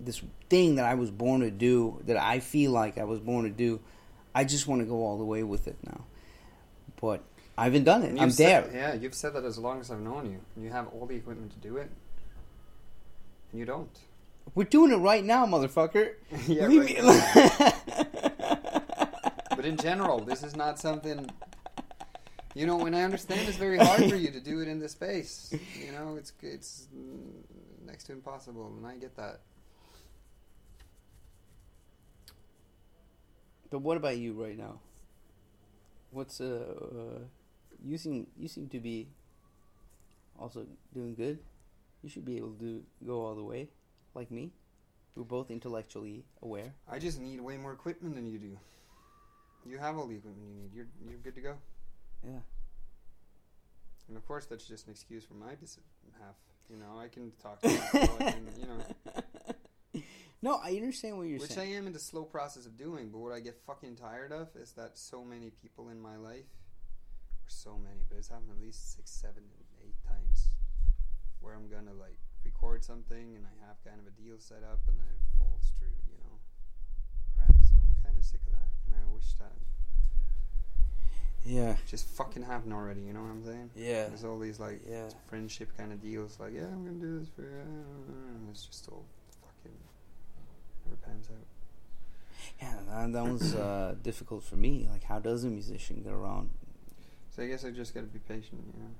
this 0.00 0.22
thing 0.48 0.76
that 0.76 0.84
I 0.84 0.94
was 0.94 1.10
born 1.10 1.40
to 1.40 1.50
do, 1.50 2.00
that 2.06 2.16
I 2.16 2.40
feel 2.40 2.70
like 2.70 2.98
I 2.98 3.04
was 3.04 3.20
born 3.20 3.44
to 3.44 3.50
do, 3.50 3.80
I 4.34 4.44
just 4.44 4.66
want 4.66 4.80
to 4.80 4.86
go 4.86 5.04
all 5.04 5.18
the 5.18 5.24
way 5.24 5.42
with 5.42 5.68
it 5.68 5.76
now. 5.84 6.04
But 7.00 7.22
I 7.56 7.64
haven't 7.64 7.84
done 7.84 8.04
it. 8.04 8.10
And 8.10 8.20
I'm 8.20 8.30
said- 8.30 8.72
there. 8.72 8.74
yeah, 8.74 8.94
you've 8.94 9.14
said 9.14 9.34
that 9.34 9.44
as 9.44 9.58
long 9.58 9.80
as 9.80 9.90
I've 9.90 10.00
known 10.00 10.30
you. 10.30 10.62
You 10.62 10.70
have 10.70 10.88
all 10.88 11.06
the 11.06 11.16
equipment 11.16 11.52
to 11.52 11.58
do 11.58 11.76
it, 11.76 11.90
and 13.50 13.58
you 13.58 13.64
don't. 13.64 13.90
We're 14.54 14.64
doing 14.64 14.92
it 14.92 14.96
right 14.96 15.24
now, 15.24 15.46
motherfucker. 15.46 16.14
yeah, 16.46 16.66
Leave 16.66 16.96
right. 16.98 17.74
But 19.58 19.64
in 19.64 19.76
general, 19.76 20.20
this 20.20 20.44
is 20.44 20.54
not 20.54 20.78
something. 20.78 21.28
You 22.54 22.66
know, 22.66 22.76
when 22.76 22.94
I 22.94 23.02
understand 23.02 23.48
it's 23.48 23.58
very 23.58 23.76
hard 23.78 24.08
for 24.08 24.14
you 24.14 24.30
to 24.30 24.40
do 24.40 24.60
it 24.60 24.68
in 24.68 24.78
this 24.78 24.92
space. 24.92 25.52
You 25.84 25.90
know, 25.92 26.14
it's 26.16 26.32
it's 26.42 26.86
next 27.84 28.04
to 28.04 28.12
impossible, 28.12 28.72
and 28.76 28.86
I 28.86 28.96
get 28.96 29.16
that. 29.16 29.40
But 33.70 33.80
what 33.80 33.96
about 33.96 34.16
you 34.16 34.32
right 34.32 34.56
now? 34.56 34.78
What's 36.12 36.40
uh, 36.40 36.64
uh 36.78 37.18
you 37.84 37.98
seem 37.98 38.28
you 38.38 38.46
seem 38.46 38.68
to 38.68 38.78
be 38.78 39.08
also 40.38 40.66
doing 40.94 41.14
good. 41.14 41.38
You 42.02 42.08
should 42.08 42.24
be 42.24 42.36
able 42.36 42.54
to 42.60 42.82
go 43.04 43.26
all 43.26 43.34
the 43.34 43.42
way, 43.42 43.70
like 44.14 44.30
me. 44.30 44.52
We're 45.14 45.24
both 45.24 45.50
intellectually 45.50 46.24
aware. 46.42 46.74
I 46.88 46.98
just 46.98 47.20
need 47.20 47.40
way 47.40 47.56
more 47.56 47.72
equipment 47.72 48.14
than 48.14 48.26
you 48.26 48.38
do. 48.38 48.58
You 49.66 49.78
have 49.78 49.98
all 49.98 50.06
the 50.06 50.16
equipment 50.16 50.46
you 50.48 50.62
need. 50.62 50.74
You're 50.74 50.86
you're 51.04 51.18
good 51.18 51.34
to 51.34 51.40
go. 51.40 51.54
Yeah. 52.24 52.40
And 54.08 54.16
of 54.16 54.26
course, 54.26 54.46
that's 54.46 54.64
just 54.64 54.86
an 54.86 54.92
excuse 54.92 55.24
for 55.24 55.34
my 55.34 55.50
half. 55.50 56.36
You 56.70 56.76
know, 56.76 56.98
I 56.98 57.08
can 57.08 57.32
talk 57.42 57.60
to. 57.62 57.68
I 57.68 58.34
you 58.58 58.66
know, 58.66 60.02
No, 60.40 60.60
I 60.62 60.70
understand 60.70 61.18
what 61.18 61.26
you're 61.26 61.40
which 61.40 61.50
saying. 61.50 61.68
Which 61.68 61.76
I 61.76 61.78
am 61.78 61.86
in 61.86 61.92
the 61.92 61.98
slow 61.98 62.22
process 62.22 62.64
of 62.64 62.76
doing. 62.76 63.08
But 63.10 63.18
what 63.18 63.32
I 63.32 63.40
get 63.40 63.58
fucking 63.66 63.96
tired 63.96 64.32
of 64.32 64.48
is 64.54 64.72
that 64.72 64.96
so 64.96 65.24
many 65.24 65.50
people 65.50 65.88
in 65.88 66.00
my 66.00 66.16
life, 66.16 66.46
or 66.46 67.48
so 67.48 67.76
many, 67.76 68.04
but 68.08 68.18
it's 68.18 68.28
happened 68.28 68.50
at 68.56 68.62
least 68.62 68.94
six, 68.94 69.10
seven, 69.10 69.42
eight 69.82 69.96
times, 70.06 70.50
where 71.40 71.54
I'm 71.54 71.68
gonna 71.68 71.94
like 71.98 72.18
record 72.60 72.84
something 72.84 73.36
and 73.36 73.44
I 73.46 73.66
have 73.66 73.76
kind 73.84 73.98
of 74.00 74.06
a 74.06 74.14
deal 74.22 74.36
set 74.38 74.62
up 74.64 74.80
and 74.88 74.96
then 74.98 75.06
it 75.06 75.20
falls 75.38 75.72
through. 75.78 75.88
You 76.10 76.18
know, 76.24 76.38
cracks. 77.36 77.70
So 77.70 77.78
I'm 77.78 78.02
kind 78.02 78.18
of 78.18 78.24
sick 78.24 78.40
of 78.46 78.52
that, 78.52 78.68
and 78.86 78.94
I 78.96 79.14
wish 79.14 79.32
that 79.38 79.52
Yeah. 81.44 81.76
Just 81.86 82.06
fucking 82.08 82.42
happen 82.42 82.72
already. 82.72 83.02
You 83.02 83.12
know 83.12 83.20
what 83.22 83.30
I'm 83.30 83.44
saying? 83.44 83.70
Yeah. 83.76 84.08
There's 84.08 84.24
all 84.24 84.38
these 84.38 84.58
like 84.60 84.80
Yeah. 84.88 85.08
friendship 85.26 85.70
kind 85.76 85.92
of 85.92 86.02
deals. 86.02 86.38
Like, 86.40 86.52
yeah, 86.54 86.64
I'm 86.66 86.84
gonna 86.84 86.98
do 86.98 87.18
this 87.20 87.28
for. 87.28 87.42
you. 87.42 88.48
it's 88.50 88.64
just 88.64 88.88
all 88.88 89.04
fucking 89.42 89.78
never 90.84 90.96
pans 90.96 91.28
out. 91.30 91.46
Yeah, 92.60 92.74
that, 92.88 93.12
that 93.12 93.24
was 93.24 93.54
uh, 93.54 93.94
difficult 94.02 94.42
for 94.42 94.56
me. 94.56 94.88
Like, 94.90 95.04
how 95.04 95.18
does 95.20 95.44
a 95.44 95.48
musician 95.48 96.02
get 96.02 96.12
around? 96.12 96.50
So 97.30 97.42
I 97.42 97.46
guess 97.46 97.64
I 97.64 97.70
just 97.70 97.94
gotta 97.94 98.06
be 98.06 98.18
patient. 98.18 98.62
You 98.74 98.82
know. 98.82 98.90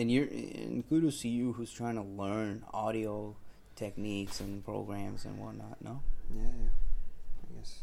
And 0.00 0.10
you're 0.10 0.28
and 0.28 0.88
kudos 0.88 1.20
to 1.20 1.28
you 1.28 1.52
who's 1.52 1.70
trying 1.70 1.96
to 1.96 2.02
learn 2.02 2.64
audio 2.72 3.36
techniques 3.76 4.40
and 4.40 4.64
programs 4.64 5.26
and 5.26 5.38
whatnot. 5.38 5.76
No. 5.84 6.00
Yeah, 6.34 6.44
yeah. 6.44 6.70
I 7.42 7.58
guess. 7.58 7.80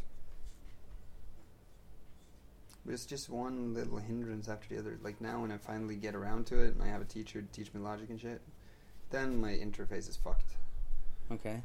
But 2.84 2.94
it's 2.94 3.06
just 3.06 3.30
one 3.30 3.72
little 3.72 3.98
hindrance 3.98 4.48
after 4.48 4.66
the 4.68 4.80
other. 4.80 4.98
Like 5.00 5.20
now, 5.20 5.42
when 5.42 5.52
I 5.52 5.58
finally 5.58 5.94
get 5.94 6.16
around 6.16 6.48
to 6.48 6.58
it, 6.58 6.74
and 6.74 6.82
I 6.82 6.88
have 6.88 7.00
a 7.00 7.04
teacher 7.04 7.40
to 7.40 7.46
teach 7.52 7.72
me 7.72 7.80
logic 7.80 8.10
and 8.10 8.20
shit, 8.20 8.42
then 9.10 9.40
my 9.40 9.52
interface 9.52 10.08
is 10.08 10.16
fucked. 10.16 10.56
Okay. 11.30 11.62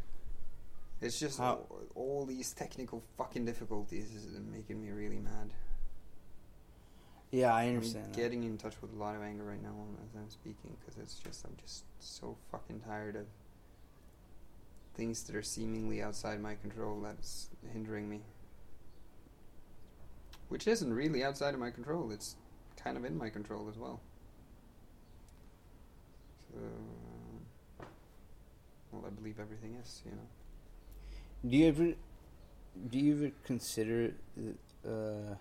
It's 1.01 1.19
just 1.19 1.39
all, 1.39 1.67
all 1.95 2.27
these 2.27 2.53
technical 2.53 3.01
fucking 3.17 3.45
difficulties 3.45 4.13
is 4.13 4.27
making 4.51 4.83
me 4.83 4.91
really 4.91 5.19
mad. 5.19 5.51
Yeah, 7.33 7.51
I 7.51 7.63
I'm 7.63 7.69
understand. 7.77 8.05
that. 8.05 8.15
getting 8.15 8.43
in 8.43 8.59
touch 8.59 8.75
with 8.79 8.93
a 8.93 8.95
lot 8.95 9.15
of 9.15 9.23
anger 9.23 9.43
right 9.43 9.61
now 9.61 9.73
as 10.07 10.15
I'm 10.15 10.29
speaking 10.29 10.77
because 10.79 11.01
it's 11.01 11.15
just 11.15 11.43
I'm 11.43 11.55
just 11.59 11.83
so 11.99 12.37
fucking 12.51 12.81
tired 12.81 13.15
of 13.15 13.25
things 14.93 15.23
that 15.23 15.35
are 15.35 15.41
seemingly 15.41 16.03
outside 16.03 16.39
my 16.39 16.53
control 16.53 17.01
that's 17.01 17.49
hindering 17.73 18.07
me. 18.07 18.21
Which 20.49 20.67
isn't 20.67 20.93
really 20.93 21.23
outside 21.23 21.55
of 21.55 21.59
my 21.59 21.71
control. 21.71 22.11
It's 22.11 22.35
kind 22.75 22.97
of 22.97 23.03
in 23.03 23.17
my 23.17 23.29
control 23.29 23.67
as 23.67 23.79
well. 23.79 23.99
So, 26.51 26.59
um, 26.59 27.87
well, 28.91 29.05
I 29.07 29.09
believe 29.09 29.39
everything 29.39 29.75
is, 29.81 30.03
you 30.05 30.11
know. 30.11 31.49
Do 31.49 31.57
you 31.57 31.67
ever 31.67 31.93
do 32.89 32.99
you 32.99 33.15
ever 33.15 33.31
consider 33.43 34.13
uh, 34.87 35.33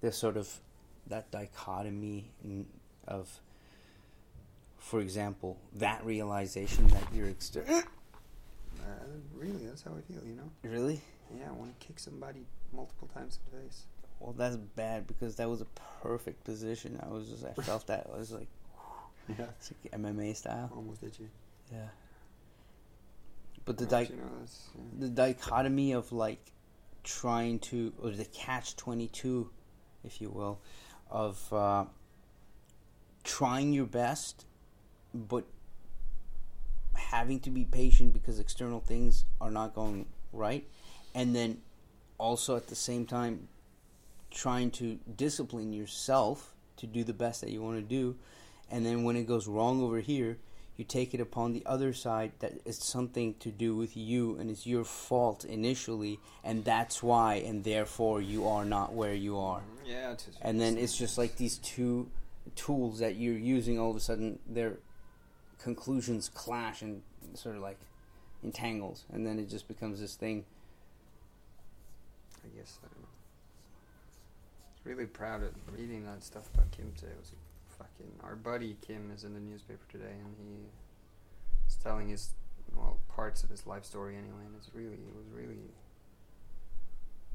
the 0.00 0.10
sort 0.10 0.36
of 0.36 0.48
that 1.06 1.30
dichotomy 1.30 2.30
of, 3.08 3.40
for 4.78 5.00
example, 5.00 5.58
that 5.74 6.04
realization 6.04 6.86
that 6.88 7.04
you're 7.14 7.28
Uh, 8.80 8.92
really, 9.36 9.66
that's 9.66 9.82
how 9.82 9.90
I 9.92 10.00
feel, 10.12 10.22
you 10.26 10.34
know. 10.36 10.50
really 10.62 11.00
Yeah, 11.36 11.48
I 11.48 11.52
want 11.52 11.78
to 11.78 11.86
kick 11.86 11.98
somebody 11.98 12.46
multiple 12.72 13.08
times 13.14 13.38
in 13.52 13.58
the 13.58 13.62
face. 13.64 13.84
well 14.20 14.32
that's 14.32 14.56
bad 14.56 15.06
because 15.06 15.36
that 15.36 15.48
was 15.50 15.60
a 15.60 15.66
perfect 16.02 16.42
position. 16.44 16.98
I 17.02 17.08
was 17.08 17.28
just 17.28 17.44
I 17.44 17.52
felt 17.62 17.86
that 17.88 18.08
I 18.12 18.16
was 18.16 18.32
like 18.32 18.48
Yeah, 19.28 19.44
it's 19.58 19.70
like 19.84 19.92
MMA 20.00 20.34
style. 20.34 20.70
almost 20.74 21.02
did 21.02 21.18
you. 21.18 21.28
Yeah. 21.70 21.88
But 23.64 23.76
the 23.78 23.86
di- 23.86 24.02
you 24.10 24.16
know, 24.16 24.22
yeah. 24.76 24.82
the 25.00 25.08
dichotomy 25.08 25.92
of 25.92 26.10
like 26.12 26.40
trying 27.04 27.58
to 27.60 27.92
or 28.02 28.10
the 28.10 28.24
catch 28.24 28.76
22 28.76 29.50
if 30.04 30.20
you 30.20 30.30
will 30.30 30.58
of 31.10 31.52
uh, 31.52 31.84
trying 33.24 33.72
your 33.72 33.86
best 33.86 34.44
but 35.12 35.44
having 36.94 37.40
to 37.40 37.50
be 37.50 37.64
patient 37.64 38.12
because 38.12 38.38
external 38.38 38.80
things 38.80 39.24
are 39.40 39.50
not 39.50 39.74
going 39.74 40.06
right. 40.32 40.66
And 41.14 41.34
then 41.34 41.58
also 42.18 42.56
at 42.56 42.68
the 42.68 42.74
same 42.74 43.06
time 43.06 43.48
trying 44.30 44.70
to 44.70 44.98
discipline 45.16 45.72
yourself 45.72 46.52
to 46.76 46.86
do 46.86 47.02
the 47.02 47.12
best 47.12 47.40
that 47.40 47.50
you 47.50 47.62
want 47.62 47.76
to 47.76 47.82
do. 47.82 48.16
And 48.70 48.86
then 48.86 49.02
when 49.02 49.16
it 49.16 49.26
goes 49.26 49.48
wrong 49.48 49.82
over 49.82 50.00
here 50.00 50.38
you 50.80 50.84
take 50.84 51.12
it 51.12 51.20
upon 51.20 51.52
the 51.52 51.62
other 51.66 51.92
side 51.92 52.32
that 52.38 52.54
it's 52.64 52.86
something 52.86 53.34
to 53.34 53.50
do 53.50 53.76
with 53.76 53.98
you 53.98 54.38
and 54.38 54.50
it's 54.50 54.66
your 54.66 54.82
fault 54.82 55.44
initially 55.44 56.18
and 56.42 56.64
that's 56.64 57.02
why 57.02 57.34
and 57.34 57.64
therefore 57.64 58.22
you 58.22 58.48
are 58.48 58.64
not 58.64 58.94
where 58.94 59.12
you 59.12 59.38
are 59.38 59.60
Yeah, 59.90 60.12
it's 60.12 60.28
and 60.40 60.60
then 60.60 60.78
it's 60.78 60.96
just 60.96 61.18
like 61.18 61.36
these 61.36 61.58
two 61.58 62.08
tools 62.54 63.00
that 63.00 63.16
you're 63.16 63.36
using 63.36 63.78
all 63.78 63.90
of 63.90 63.96
a 63.96 64.00
sudden 64.00 64.38
their 64.48 64.78
conclusions 65.58 66.30
clash 66.32 66.80
and 66.80 67.02
sort 67.34 67.56
of 67.56 67.62
like 67.62 67.78
entangles 68.42 69.04
and 69.12 69.26
then 69.26 69.38
it 69.38 69.50
just 69.50 69.68
becomes 69.68 70.00
this 70.00 70.14
thing 70.14 70.44
I 72.44 72.48
guess 72.56 72.78
I 72.82 72.88
don't 72.88 73.02
know. 73.02 73.08
Really 74.84 75.06
proud 75.06 75.42
of 75.42 75.52
reading 75.76 76.04
that 76.06 76.22
stuff 76.22 76.48
about 76.54 76.70
Kim 76.70 76.92
today. 76.96 77.12
It 77.12 77.18
was 77.18 77.32
fucking 77.78 78.12
our 78.22 78.34
buddy 78.34 78.76
Kim 78.86 79.10
is 79.14 79.24
in 79.24 79.34
the 79.34 79.40
newspaper 79.40 79.84
today, 79.90 80.14
and 80.24 80.34
he 80.38 80.66
is 81.68 81.76
telling 81.76 82.08
his 82.08 82.30
well 82.74 82.98
parts 83.14 83.42
of 83.42 83.50
his 83.50 83.66
life 83.66 83.84
story 83.84 84.16
anyway, 84.16 84.44
and 84.46 84.54
it's 84.56 84.70
really 84.74 84.94
it 84.94 85.14
was 85.16 85.26
really 85.34 85.60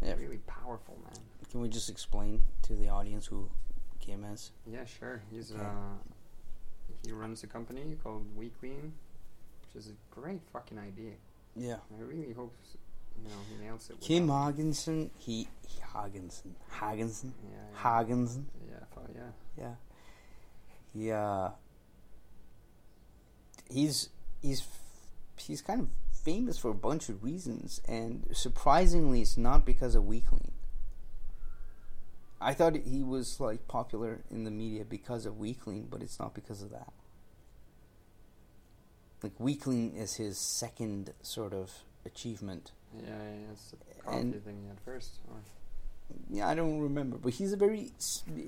yeah. 0.07 0.15
really 0.15 0.41
powerful, 0.47 0.97
man. 1.03 1.19
can 1.51 1.61
we 1.61 1.69
just 1.69 1.89
explain 1.89 2.41
to 2.63 2.75
the 2.75 2.89
audience 2.89 3.25
who 3.27 3.49
kim 3.99 4.23
is 4.23 4.51
Yeah, 4.67 4.85
sure. 4.85 5.21
He's 5.31 5.51
Okay. 5.51 5.61
uh 5.61 5.97
he 7.05 7.11
runs 7.11 7.43
a 7.43 7.47
company 7.47 7.95
called 8.03 8.25
WeClean, 8.37 8.91
which 9.61 9.75
is 9.75 9.87
a 9.89 9.95
great 10.19 10.41
fucking 10.53 10.79
idea. 10.79 11.13
yeah 11.55 11.77
I 11.97 12.01
really 12.03 12.33
hope 12.33 12.53
you 13.17 13.23
know 13.29 13.35
he 13.49 13.55
nails 13.63 13.89
it. 13.89 13.99
kim 14.01 14.27
Haagensen, 14.27 15.09
he, 15.17 15.47
he 15.67 15.81
Haagensen 15.93 16.51
Haagensen 16.79 17.31
Yeah, 17.43 17.57
yeah. 17.71 17.77
Haagensen 17.83 18.43
Yeah, 18.69 18.77
I 18.81 18.85
thought, 18.95 19.09
yeah. 19.15 19.31
Yeah. 19.63 19.75
He 20.93 21.11
uh 21.11 21.49
he's 23.69 24.09
he's 24.41 24.63
he's 25.37 25.61
kind 25.61 25.81
of 25.81 25.87
famous 26.25 26.57
for 26.57 26.71
a 26.71 26.75
bunch 26.75 27.07
of 27.07 27.23
reasons 27.23 27.79
and 27.87 28.25
surprisingly 28.33 29.21
it's 29.21 29.37
not 29.37 29.65
because 29.65 29.95
of 29.95 30.03
WeClean. 30.03 30.49
I 32.41 32.53
thought 32.53 32.75
he 32.75 33.03
was 33.03 33.39
like 33.39 33.67
popular 33.67 34.21
in 34.29 34.43
the 34.43 34.51
media 34.51 34.83
because 34.83 35.25
of 35.25 35.35
WeClean, 35.35 35.89
but 35.89 36.01
it's 36.01 36.19
not 36.19 36.33
because 36.33 36.61
of 36.61 36.71
that. 36.71 36.91
Like 39.23 39.37
WeClean 39.37 39.95
is 39.95 40.15
his 40.15 40.37
second 40.37 41.13
sort 41.21 41.53
of 41.53 41.71
achievement. 42.05 42.71
Yeah, 42.95 43.09
yeah, 43.09 43.51
it's 43.51 43.71
the 43.71 44.01
coffee 44.01 44.39
thing 44.45 44.61
he 44.61 44.67
had 44.67 44.79
first. 44.83 45.19
Or, 45.29 45.37
yeah, 46.29 46.47
I 46.47 46.55
don't 46.55 46.79
remember, 46.79 47.17
but 47.17 47.33
he's 47.33 47.53
a 47.53 47.57
very 47.57 47.91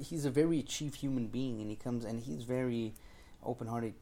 he's 0.01 0.25
a 0.25 0.29
very 0.29 0.59
achieved 0.59 0.97
human 0.97 1.27
being, 1.27 1.59
and 1.61 1.69
he 1.69 1.75
comes 1.75 2.05
and 2.05 2.19
he's 2.19 2.43
very 2.43 2.93
open-hearted, 3.43 3.93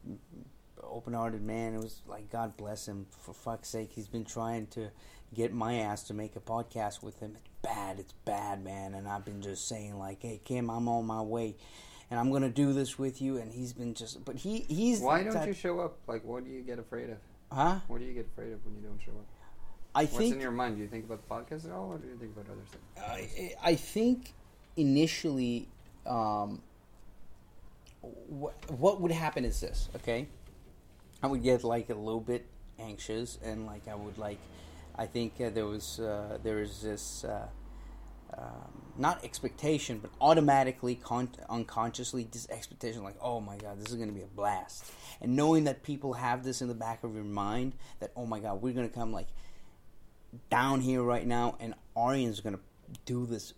open-hearted 0.82 1.42
man. 1.42 1.74
It 1.74 1.78
was 1.82 2.00
like 2.06 2.30
God 2.30 2.56
bless 2.56 2.86
him 2.86 3.06
for 3.10 3.32
fuck's 3.32 3.68
sake. 3.68 3.90
He's 3.92 4.08
been 4.08 4.24
trying 4.24 4.66
to 4.68 4.90
get 5.34 5.52
my 5.52 5.74
ass 5.76 6.04
to 6.04 6.14
make 6.14 6.36
a 6.36 6.40
podcast 6.40 7.02
with 7.02 7.20
him. 7.20 7.36
It's 7.36 7.48
bad, 7.62 7.98
it's 7.98 8.14
bad, 8.24 8.62
man. 8.62 8.94
And 8.94 9.08
I've 9.08 9.24
been 9.24 9.42
just 9.42 9.66
saying 9.68 9.98
like, 9.98 10.22
hey 10.22 10.40
Kim, 10.44 10.70
I'm 10.70 10.88
on 10.88 11.06
my 11.06 11.22
way, 11.22 11.56
and 12.10 12.20
I'm 12.20 12.30
gonna 12.30 12.48
do 12.50 12.72
this 12.72 12.98
with 12.98 13.20
you. 13.20 13.38
And 13.38 13.52
he's 13.52 13.72
been 13.72 13.94
just, 13.94 14.24
but 14.24 14.36
he 14.36 14.60
he's 14.68 15.00
Why 15.00 15.22
don't 15.22 15.32
type- 15.32 15.48
you 15.48 15.54
show 15.54 15.80
up? 15.80 15.98
Like, 16.06 16.24
what 16.24 16.44
do 16.44 16.50
you 16.50 16.62
get 16.62 16.78
afraid 16.78 17.10
of? 17.10 17.18
Huh? 17.52 17.80
What 17.88 17.98
do 18.00 18.04
you 18.04 18.12
get 18.12 18.26
afraid 18.26 18.52
of 18.52 18.64
when 18.64 18.74
you 18.74 18.82
don't 18.82 19.00
show 19.00 19.12
up? 19.12 19.26
I 19.94 20.00
think 20.00 20.12
What's 20.12 20.22
think 20.24 20.34
in 20.34 20.40
your 20.42 20.50
mind? 20.50 20.76
Do 20.76 20.82
you 20.82 20.88
think 20.88 21.06
about 21.06 21.26
the 21.26 21.34
podcast 21.34 21.64
at 21.64 21.72
all, 21.72 21.92
or 21.92 21.98
do 21.98 22.06
you 22.06 22.16
think 22.16 22.36
about 22.36 22.46
other 22.50 23.26
things? 23.30 23.54
I, 23.64 23.70
I 23.70 23.74
think 23.76 24.34
initially, 24.76 25.68
um, 26.06 26.60
what 28.28 28.54
what 28.78 29.00
would 29.00 29.10
happen 29.10 29.44
is 29.46 29.58
this. 29.60 29.88
Okay, 29.96 30.28
I 31.22 31.26
would 31.26 31.42
get 31.42 31.64
like 31.64 31.90
a 31.90 31.94
little 31.94 32.20
bit 32.20 32.46
anxious, 32.78 33.38
and 33.42 33.66
like 33.66 33.88
I 33.88 33.94
would 33.94 34.18
like, 34.18 34.38
I 34.96 35.06
think 35.06 35.40
uh, 35.40 35.50
there 35.50 35.66
was 35.66 36.00
uh, 36.00 36.38
there 36.42 36.60
is 36.60 36.80
this. 36.82 37.24
Uh, 37.24 37.46
um, 38.36 38.82
not 38.98 39.24
expectation, 39.24 39.98
but 39.98 40.10
automatically, 40.20 40.96
con- 40.96 41.30
unconsciously, 41.48 42.26
this 42.30 42.48
expectation, 42.50 43.02
like, 43.04 43.16
oh 43.20 43.40
my 43.40 43.56
god, 43.56 43.78
this 43.78 43.90
is 43.90 43.94
going 43.94 44.08
to 44.08 44.14
be 44.14 44.22
a 44.22 44.26
blast. 44.26 44.84
And 45.20 45.36
knowing 45.36 45.64
that 45.64 45.82
people 45.82 46.14
have 46.14 46.42
this 46.42 46.60
in 46.60 46.68
the 46.68 46.74
back 46.74 47.04
of 47.04 47.14
your 47.14 47.24
mind, 47.24 47.74
that, 48.00 48.10
oh 48.16 48.26
my 48.26 48.40
god, 48.40 48.60
we're 48.60 48.72
going 48.72 48.88
to 48.88 48.94
come, 48.94 49.12
like, 49.12 49.28
down 50.50 50.80
here 50.80 51.02
right 51.02 51.26
now, 51.26 51.56
and 51.60 51.74
Aryan's 51.96 52.40
going 52.40 52.56
to 52.56 52.60
do 53.04 53.26
this 53.26 53.54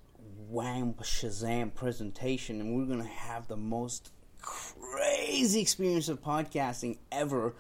wham 0.49 0.95
shazam 0.95 1.75
presentation, 1.75 2.61
and 2.61 2.77
we're 2.77 2.87
going 2.87 3.03
to 3.03 3.09
have 3.09 3.49
the 3.49 3.57
most 3.57 4.11
crazy 4.43 5.08
experience 5.29 6.09
of 6.09 6.23
podcasting 6.23 6.99
ever. 7.13 7.55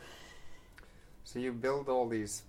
So 1.24 1.38
you 1.38 1.52
build 1.52 1.88
all 1.88 2.08
these 2.08 2.42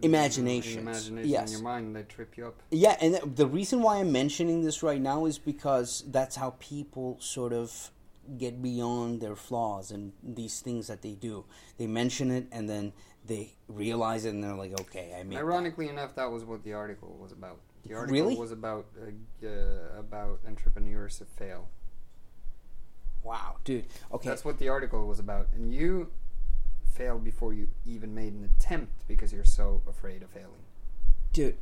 Imaginations, 0.00 0.76
imaginations 0.76 1.26
yes. 1.30 1.48
in 1.50 1.52
your 1.52 1.62
mind, 1.62 1.86
and 1.86 1.96
they 1.96 2.02
trip 2.02 2.36
you 2.36 2.46
up. 2.46 2.62
Yeah, 2.70 2.96
and 3.00 3.36
the 3.36 3.46
reason 3.46 3.82
why 3.82 3.98
I'm 3.98 4.10
mentioning 4.10 4.62
this 4.62 4.82
right 4.82 5.00
now 5.00 5.26
is 5.26 5.38
because 5.38 6.02
that's 6.08 6.34
how 6.36 6.54
people 6.58 7.18
sort 7.20 7.52
of 7.52 7.90
get 8.38 8.62
beyond 8.62 9.20
their 9.20 9.36
flaws 9.36 9.90
and 9.90 10.12
these 10.22 10.60
things 10.60 10.86
that 10.86 11.02
they 11.02 11.12
do. 11.12 11.44
They 11.76 11.86
mention 11.86 12.30
it 12.30 12.46
and 12.50 12.68
then 12.68 12.92
they 13.26 13.52
realize 13.68 14.24
it 14.24 14.30
and 14.30 14.42
they're 14.42 14.54
like, 14.54 14.80
okay, 14.80 15.14
I 15.18 15.24
mean, 15.24 15.38
Ironically 15.38 15.88
enough, 15.88 16.14
that 16.14 16.30
was 16.30 16.44
what 16.44 16.64
the 16.64 16.72
article 16.72 17.16
was 17.20 17.32
about. 17.32 17.58
The 17.84 17.94
article 17.94 18.14
Really? 18.14 18.36
was 18.36 18.52
about 18.52 18.86
uh, 18.96 19.46
uh, 19.46 19.98
about 19.98 20.40
entrepreneurs 20.46 21.18
who 21.18 21.26
fail. 21.36 21.68
Wow, 23.22 23.56
dude. 23.64 23.84
Okay. 24.12 24.28
That's 24.28 24.44
what 24.44 24.58
the 24.58 24.68
article 24.68 25.06
was 25.06 25.18
about. 25.18 25.48
And 25.54 25.72
you 25.72 26.10
failed 26.94 27.24
before 27.24 27.52
you 27.54 27.68
even 27.86 28.14
made 28.14 28.32
an 28.34 28.48
attempt 28.56 29.06
because 29.08 29.32
you're 29.32 29.44
so 29.44 29.82
afraid 29.88 30.22
of 30.22 30.30
failing. 30.30 30.64
dude. 31.32 31.56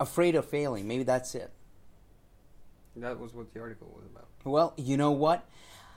Afraid 0.00 0.36
of 0.36 0.44
failing. 0.44 0.86
Maybe 0.86 1.02
that's 1.02 1.34
it. 1.34 1.50
That 2.96 3.18
was 3.18 3.34
what 3.34 3.52
the 3.52 3.60
article 3.60 3.92
was 3.96 4.06
about. 4.06 4.28
Well, 4.44 4.74
you 4.76 4.96
know 4.96 5.10
what? 5.10 5.48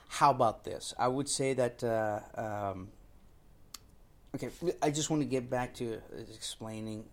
How 0.09 0.31
about 0.31 0.63
this? 0.63 0.93
I 0.97 1.07
would 1.07 1.29
say 1.29 1.53
that. 1.53 1.83
Uh, 1.83 2.19
um, 2.35 2.89
okay, 4.35 4.49
I 4.81 4.89
just 4.89 5.09
want 5.09 5.21
to 5.21 5.27
get 5.27 5.49
back 5.49 5.75
to 5.75 5.99
explaining 6.35 7.05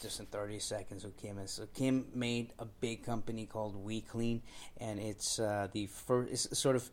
just 0.00 0.20
in 0.20 0.26
30 0.26 0.58
seconds 0.58 1.02
who 1.02 1.10
Kim 1.10 1.38
is. 1.38 1.52
So 1.52 1.66
Kim 1.74 2.06
made 2.14 2.52
a 2.58 2.64
big 2.64 3.04
company 3.04 3.46
called 3.46 3.76
We 3.76 4.00
Clean, 4.00 4.42
and 4.78 4.98
it's 4.98 5.38
uh, 5.38 5.68
the 5.72 5.86
first, 5.86 6.32
it's 6.32 6.58
sort 6.58 6.76
of 6.76 6.90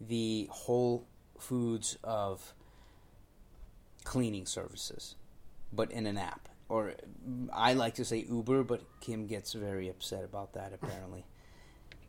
the 0.00 0.48
Whole 0.50 1.06
Foods 1.38 1.98
of 2.02 2.54
cleaning 4.04 4.46
services, 4.46 5.16
but 5.72 5.90
in 5.90 6.06
an 6.06 6.18
app. 6.18 6.48
Or 6.68 6.94
I 7.52 7.74
like 7.74 7.94
to 7.96 8.04
say 8.04 8.24
Uber, 8.28 8.64
but 8.64 8.82
Kim 9.00 9.26
gets 9.26 9.52
very 9.52 9.88
upset 9.88 10.24
about 10.24 10.54
that 10.54 10.72
apparently. 10.82 11.24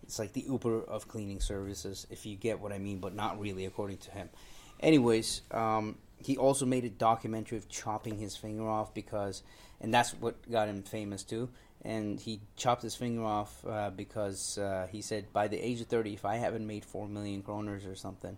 It's 0.04 0.20
like 0.20 0.32
the 0.32 0.46
Uber 0.48 0.84
of 0.84 1.10
cleaning 1.10 1.42
services, 1.42 2.08
if 2.10 2.26
you 2.26 2.38
get 2.38 2.62
what 2.62 2.72
I 2.72 2.78
mean, 2.78 3.00
but 3.00 3.14
not 3.14 3.40
really, 3.42 3.66
according 3.66 3.98
to 3.98 4.12
him. 4.12 4.30
Anyways, 4.80 5.42
um, 5.52 5.96
he 6.18 6.38
also 6.38 6.66
made 6.66 6.86
a 6.86 6.90
documentary 6.90 7.58
of 7.58 7.70
chopping 7.70 8.18
his 8.18 8.36
finger 8.36 8.68
off 8.68 8.94
because, 8.94 9.44
and 9.82 9.94
that's 9.94 10.14
what 10.14 10.50
got 10.52 10.68
him 10.68 10.84
famous 10.84 11.24
too. 11.24 11.50
And 11.84 12.20
he 12.20 12.42
chopped 12.56 12.82
his 12.82 12.96
finger 12.96 13.24
off 13.24 13.66
uh, 13.66 13.92
because 13.92 14.58
uh, 14.58 14.88
he 14.92 15.02
said, 15.02 15.32
by 15.32 15.48
the 15.48 15.58
age 15.58 15.80
of 15.80 15.88
30, 15.88 16.14
if 16.14 16.26
I 16.26 16.38
haven't 16.38 16.66
made 16.66 16.84
4 16.84 17.08
million 17.08 17.44
kroners 17.44 17.90
or 17.90 17.96
something, 17.96 18.38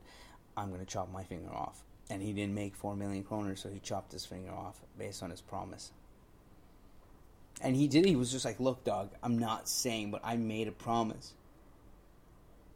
I'm 0.56 0.70
going 0.70 0.82
to 0.82 0.86
chop 0.86 1.12
my 1.12 1.24
finger 1.24 1.52
off. 1.52 1.84
And 2.10 2.22
he 2.22 2.34
didn't 2.34 2.56
make 2.56 2.76
4 2.76 2.96
million 2.96 3.24
kroners, 3.24 3.60
so 3.60 3.70
he 3.70 3.80
chopped 3.80 4.12
his 4.12 4.26
finger 4.26 4.52
off 4.52 4.82
based 4.98 5.24
on 5.24 5.30
his 5.30 5.42
promise. 5.42 5.92
And 7.62 7.76
he 7.76 7.88
did. 7.88 8.06
He 8.06 8.16
was 8.16 8.32
just 8.32 8.46
like, 8.46 8.60
"Look, 8.60 8.84
dog, 8.84 9.12
I'm 9.22 9.38
not 9.38 9.68
saying, 9.68 10.12
but 10.12 10.22
I 10.24 10.38
made 10.38 10.68
a 10.68 10.72
promise. 10.72 11.34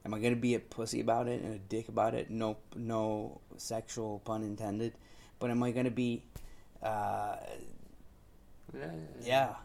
Am 0.06 0.14
I 0.14 0.20
gonna 0.20 0.36
be 0.36 0.56
a 0.56 0.60
pussy 0.60 1.00
about 1.00 1.28
it 1.28 1.42
and 1.42 1.56
a 1.56 1.60
dick 1.60 1.88
about 1.88 2.14
it? 2.14 2.30
No, 2.30 2.58
no 2.76 3.40
sexual 3.58 4.20
pun 4.20 4.44
intended. 4.44 4.94
But 5.40 5.50
am 5.50 5.64
I 5.64 5.72
gonna 5.72 5.92
be, 5.92 6.24
uh, 6.82 7.38
yeah, 9.22 9.56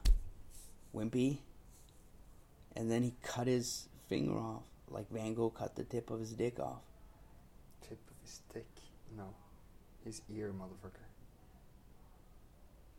wimpy? 0.94 1.38
And 2.76 2.90
then 2.90 3.02
he 3.02 3.14
cut 3.22 3.48
his 3.48 3.88
finger 4.08 4.38
off, 4.38 4.62
like 4.88 5.10
Van 5.10 5.34
Gogh 5.34 5.50
cut 5.50 5.74
the 5.74 5.84
tip 5.84 6.10
of 6.10 6.20
his 6.20 6.32
dick 6.32 6.60
off. 6.60 6.82
Tip 7.88 7.98
of 8.08 8.16
his 8.22 8.40
dick. 8.54 8.66
No. 9.16 9.34
His 10.04 10.22
ear, 10.32 10.52
motherfucker. 10.56 11.04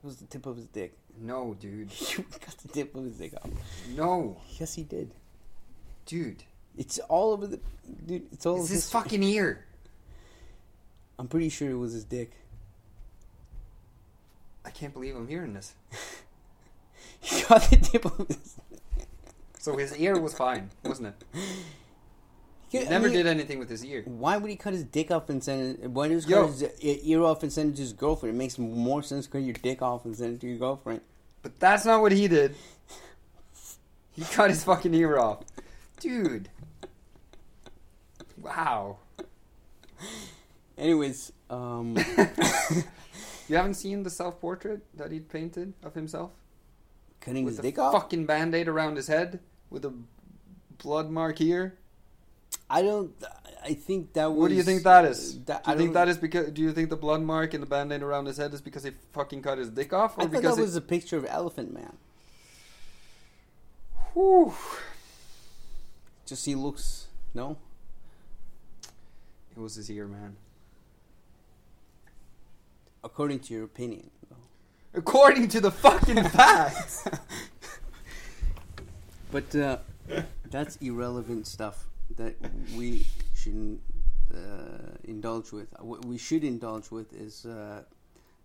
It 0.01 0.05
was 0.05 0.17
the 0.17 0.25
tip 0.25 0.45
of 0.45 0.57
his 0.57 0.67
dick. 0.67 0.97
No, 1.17 1.55
dude. 1.59 1.91
He 1.91 2.23
cut 2.23 2.57
the 2.61 2.67
tip 2.67 2.95
of 2.95 3.05
his 3.05 3.17
dick 3.17 3.33
off. 3.35 3.49
No. 3.95 4.41
Yes, 4.59 4.75
he 4.75 4.83
did. 4.83 5.11
Dude. 6.05 6.43
It's 6.77 6.99
all 6.99 7.31
over 7.33 7.47
the 7.47 7.59
dude. 8.05 8.27
It's 8.31 8.45
all. 8.45 8.59
It's 8.59 8.69
his 8.69 8.83
his 8.83 8.91
fucking 8.91 9.23
ear. 9.23 9.65
I'm 11.17 11.27
pretty 11.27 11.49
sure 11.49 11.69
it 11.69 11.77
was 11.77 11.93
his 11.93 12.05
dick. 12.05 12.31
I 14.63 14.69
can't 14.69 14.93
believe 14.93 15.15
I'm 15.15 15.27
hearing 15.27 15.53
this. 15.53 15.73
He 17.21 17.41
cut 17.41 17.63
the 17.63 17.75
tip 17.75 18.05
of 18.05 18.27
his. 18.27 18.55
So 19.59 19.75
his 19.75 19.97
ear 19.97 20.17
was 20.17 20.33
fine, 20.33 20.69
wasn't 20.85 21.09
it? 21.09 21.23
He 22.69 22.79
never 22.83 23.07
mean, 23.07 23.17
did 23.17 23.25
anything 23.25 23.57
with 23.57 23.67
his 23.67 23.83
ear. 23.83 24.03
Why 24.05 24.37
would 24.37 24.49
he 24.49 24.55
cut 24.55 24.73
his 24.73 24.83
dick 24.83 25.09
off 25.09 25.27
and 25.29 25.43
send 25.43 25.79
it? 25.79 25.89
Why 25.89 26.07
does 26.07 26.25
he 26.25 26.31
Yo. 26.31 26.45
cut 26.47 26.59
his 26.79 27.03
ear 27.03 27.23
off 27.23 27.41
and 27.41 27.51
send 27.51 27.73
it 27.73 27.75
to 27.77 27.81
his 27.81 27.93
girlfriend? 27.93 28.35
It 28.35 28.37
makes 28.37 28.59
more 28.59 29.01
sense 29.01 29.25
to 29.25 29.31
cut 29.31 29.41
your 29.41 29.55
dick 29.55 29.81
off 29.81 30.05
and 30.05 30.15
send 30.15 30.35
it 30.35 30.41
to 30.41 30.47
your 30.47 30.59
girlfriend. 30.59 31.01
But 31.41 31.59
that's 31.59 31.83
not 31.83 32.01
what 32.01 32.11
he 32.11 32.27
did. 32.27 32.55
He 34.11 34.21
cut 34.21 34.51
his 34.51 34.63
fucking 34.63 34.93
ear 34.93 35.17
off. 35.17 35.39
Dude. 35.99 36.49
Wow. 38.41 38.97
Anyways, 40.77 41.31
um, 41.49 41.97
You 43.49 43.55
haven't 43.55 43.73
seen 43.75 44.03
the 44.03 44.09
self 44.09 44.39
portrait 44.39 44.81
that 44.97 45.11
he 45.11 45.19
painted 45.19 45.73
of 45.83 45.93
himself? 45.95 46.31
cutting 47.19 47.43
With 47.43 47.55
his 47.57 47.61
dick 47.63 47.77
off. 47.79 47.91
fucking 47.93 48.25
band 48.25 48.55
aid 48.55 48.67
around 48.67 48.95
his 48.95 49.07
head? 49.07 49.39
With 49.69 49.83
a 49.85 49.93
blood 50.77 51.09
mark 51.09 51.37
here? 51.37 51.77
I 52.69 52.81
don't. 52.81 53.11
I 53.63 53.73
think 53.73 54.13
that 54.13 54.31
was. 54.31 54.39
What 54.39 54.47
do 54.49 54.55
you 54.55 54.63
think 54.63 54.83
that 54.83 55.03
is? 55.05 55.43
That, 55.45 55.63
do 55.65 55.69
I 55.71 55.73
you 55.73 55.79
think 55.79 55.93
that 55.93 56.07
is 56.07 56.17
because? 56.17 56.51
Do 56.51 56.61
you 56.61 56.71
think 56.71 56.89
the 56.89 56.95
blood 56.95 57.21
mark 57.21 57.53
and 57.53 57.61
the 57.61 57.67
band-aid 57.67 58.01
around 58.01 58.25
his 58.27 58.37
head 58.37 58.53
is 58.53 58.61
because 58.61 58.83
he 58.83 58.91
fucking 59.11 59.41
cut 59.41 59.57
his 59.57 59.69
dick 59.69 59.91
off, 59.91 60.17
or 60.17 60.21
I 60.21 60.23
thought 60.25 60.31
because 60.31 60.55
that 60.55 60.61
it- 60.61 60.65
was 60.65 60.75
a 60.75 60.81
picture 60.81 61.17
of 61.17 61.25
Elephant 61.27 61.73
Man. 61.73 61.97
Whew. 64.13 64.53
Just 66.25 66.45
he 66.45 66.55
looks. 66.55 67.07
No. 67.33 67.57
It 69.59 69.61
was 69.61 69.75
his 69.75 69.91
ear, 69.91 70.07
man. 70.07 70.37
According 73.03 73.41
to 73.41 73.53
your 73.53 73.65
opinion. 73.65 74.09
though. 74.29 74.37
According 74.93 75.49
to 75.49 75.59
the 75.59 75.69
fucking 75.69 76.23
facts. 76.29 77.05
But 79.33 79.53
uh, 79.53 79.79
that's 80.49 80.77
irrelevant 80.77 81.45
stuff 81.45 81.87
that 82.15 82.35
we 82.77 83.05
shouldn't 83.35 83.81
uh, 84.33 84.95
indulge 85.03 85.51
with. 85.51 85.67
What 85.81 86.05
we 86.05 86.17
should 86.17 86.45
indulge 86.45 86.89
with 86.89 87.11
is 87.11 87.45
uh, 87.45 87.83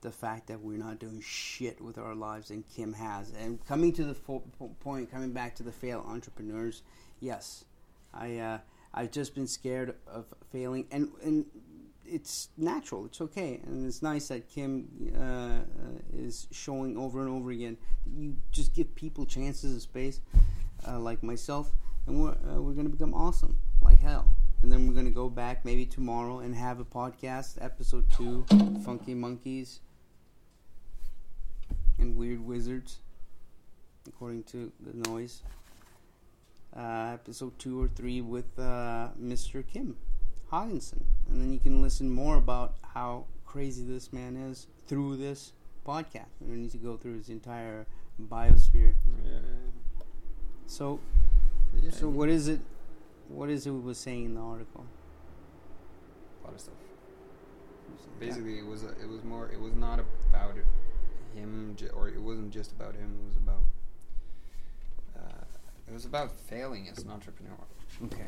the 0.00 0.10
fact 0.10 0.48
that 0.48 0.60
we're 0.60 0.78
not 0.78 0.98
doing 0.98 1.20
shit 1.20 1.80
with 1.80 1.96
our 1.96 2.16
lives, 2.16 2.50
and 2.50 2.64
Kim 2.74 2.92
has. 2.92 3.32
And 3.40 3.64
coming 3.66 3.92
to 3.92 4.04
the 4.04 4.14
fo- 4.14 4.42
point, 4.80 5.12
coming 5.12 5.30
back 5.30 5.54
to 5.56 5.62
the 5.62 5.72
fail 5.72 6.04
entrepreneurs, 6.08 6.82
yes, 7.20 7.66
I 8.12 8.38
uh, 8.38 8.58
I've 8.94 9.10
just 9.10 9.34
been 9.34 9.46
scared 9.46 9.94
of 10.06 10.26
failing, 10.52 10.86
and 10.90 11.10
and 11.22 11.46
it's 12.06 12.48
natural. 12.56 13.06
It's 13.06 13.20
okay, 13.20 13.60
and 13.66 13.86
it's 13.86 14.02
nice 14.02 14.28
that 14.28 14.48
Kim 14.48 14.88
uh, 15.18 15.60
is 16.16 16.46
showing 16.52 16.96
over 16.96 17.20
and 17.20 17.28
over 17.28 17.50
again. 17.50 17.76
that 18.06 18.12
You 18.16 18.36
just 18.52 18.72
give 18.74 18.94
people 18.94 19.26
chances 19.26 19.72
and 19.72 19.82
space, 19.82 20.20
uh, 20.86 20.98
like 21.00 21.22
myself, 21.22 21.72
and 22.06 22.22
we're 22.22 22.30
uh, 22.30 22.60
we're 22.60 22.74
gonna 22.74 22.88
become 22.88 23.14
awesome 23.14 23.58
like 23.80 24.00
hell. 24.00 24.30
And 24.62 24.72
then 24.72 24.88
we're 24.88 24.94
gonna 24.94 25.10
go 25.10 25.28
back 25.28 25.64
maybe 25.64 25.84
tomorrow 25.84 26.38
and 26.38 26.54
have 26.54 26.80
a 26.80 26.84
podcast, 26.84 27.62
episode 27.62 28.06
two, 28.16 28.46
Funky 28.84 29.12
Monkeys 29.12 29.80
and 31.98 32.16
Weird 32.16 32.40
Wizards, 32.40 33.00
according 34.06 34.44
to 34.44 34.72
the 34.80 35.10
noise. 35.10 35.42
Uh, 36.76 37.12
episode 37.14 37.56
two 37.58 37.80
or 37.80 37.86
three 37.88 38.20
with 38.20 38.58
uh, 38.58 39.08
Mr. 39.22 39.64
Kim 39.66 39.96
Haagensen, 40.50 41.02
and 41.30 41.40
then 41.40 41.52
you 41.52 41.60
can 41.60 41.80
listen 41.80 42.10
more 42.10 42.36
about 42.36 42.74
how 42.94 43.26
crazy 43.46 43.84
this 43.84 44.12
man 44.12 44.36
is 44.36 44.66
through 44.88 45.16
this 45.16 45.52
podcast. 45.86 46.26
We 46.40 46.48
don't 46.48 46.62
need 46.62 46.72
to 46.72 46.78
go 46.78 46.96
through 46.96 47.18
his 47.18 47.28
entire 47.28 47.86
biosphere. 48.20 48.94
yeah. 49.24 49.38
So, 50.66 50.98
Yeah. 51.80 51.90
so 51.92 52.08
what 52.08 52.28
is 52.28 52.48
it? 52.48 52.60
What 53.28 53.50
is 53.50 53.66
it 53.66 53.70
we 53.70 53.78
was 53.78 53.98
saying 53.98 54.24
in 54.24 54.34
the 54.34 54.40
article? 54.40 54.84
A 56.42 56.46
lot 56.46 56.54
of 56.54 56.60
stuff. 56.60 56.74
Basically, 58.18 58.58
it 58.58 58.66
was 58.66 58.82
a, 58.82 58.88
it 59.00 59.08
was 59.08 59.22
more. 59.22 59.48
It 59.52 59.60
was 59.60 59.74
not 59.74 60.00
about 60.28 60.54
him, 61.36 61.74
j- 61.76 61.88
or 61.90 62.08
it 62.08 62.20
wasn't 62.20 62.50
just 62.52 62.72
about 62.72 62.94
him. 62.96 63.14
It 63.22 63.26
was 63.28 63.36
about. 63.36 63.62
It 65.88 65.92
was 65.92 66.04
about 66.04 66.32
failing 66.32 66.88
as 66.88 66.98
an 66.98 67.10
entrepreneur, 67.10 67.56
Okay. 68.04 68.24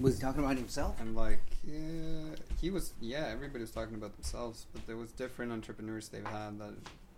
Was 0.00 0.16
he 0.16 0.20
talking 0.22 0.44
about 0.44 0.56
himself? 0.56 1.00
and 1.00 1.16
like, 1.16 1.40
yeah, 1.66 2.36
he 2.60 2.70
was. 2.70 2.92
Yeah, 3.00 3.26
everybody 3.32 3.62
was 3.62 3.70
talking 3.70 3.94
about 3.96 4.14
themselves, 4.14 4.66
but 4.72 4.86
there 4.86 4.96
was 4.96 5.10
different 5.12 5.50
entrepreneurs 5.52 6.08
they've 6.08 6.24
had 6.24 6.58
that, 6.60 6.70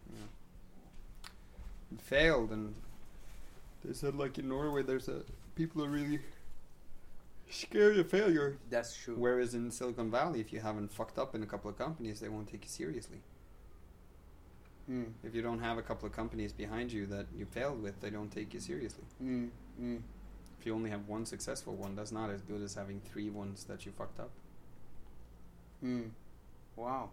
you 0.09 0.17
know, 0.17 1.29
failed, 1.99 2.51
and 2.51 2.75
they 3.85 3.93
said 3.93 4.15
like 4.15 4.39
in 4.39 4.49
Norway, 4.49 4.83
there's 4.83 5.09
a 5.09 5.23
people 5.57 5.85
are 5.85 5.89
really 5.89 6.21
scared 7.51 7.99
of 7.99 8.09
failure. 8.09 8.57
That's 8.71 8.97
true. 8.97 9.15
Whereas 9.17 9.55
in 9.55 9.71
Silicon 9.71 10.11
Valley, 10.11 10.41
if 10.41 10.53
you 10.53 10.61
haven't 10.61 10.93
fucked 10.93 11.19
up 11.19 11.35
in 11.35 11.43
a 11.43 11.47
couple 11.47 11.69
of 11.71 11.77
companies, 11.77 12.21
they 12.21 12.29
won't 12.29 12.49
take 12.51 12.63
you 12.65 12.71
seriously. 12.71 13.19
Mm, 14.91 15.13
If 15.23 15.35
you 15.35 15.43
don't 15.43 15.61
have 15.61 15.79
a 15.79 15.83
couple 15.83 16.07
of 16.07 16.13
companies 16.13 16.53
behind 16.53 16.91
you 16.93 17.07
that 17.07 17.27
you 17.37 17.45
failed 17.47 17.81
with, 17.83 18.01
they 18.01 18.11
don't 18.11 18.31
take 18.31 18.53
you 18.53 18.61
seriously. 18.61 19.05
mm, 19.23 19.49
mm. 19.81 20.01
If 20.59 20.67
you 20.67 20.75
only 20.75 20.91
have 20.91 21.07
one 21.09 21.25
successful 21.25 21.75
one, 21.77 21.95
that's 21.95 22.13
not 22.13 22.29
as 22.31 22.43
good 22.43 22.61
as 22.61 22.75
having 22.75 23.01
three 23.01 23.31
ones 23.31 23.65
that 23.65 23.87
you 23.87 23.93
fucked 23.93 24.19
up. 24.21 24.31
Mm. 25.85 26.11
Wow. 26.77 27.11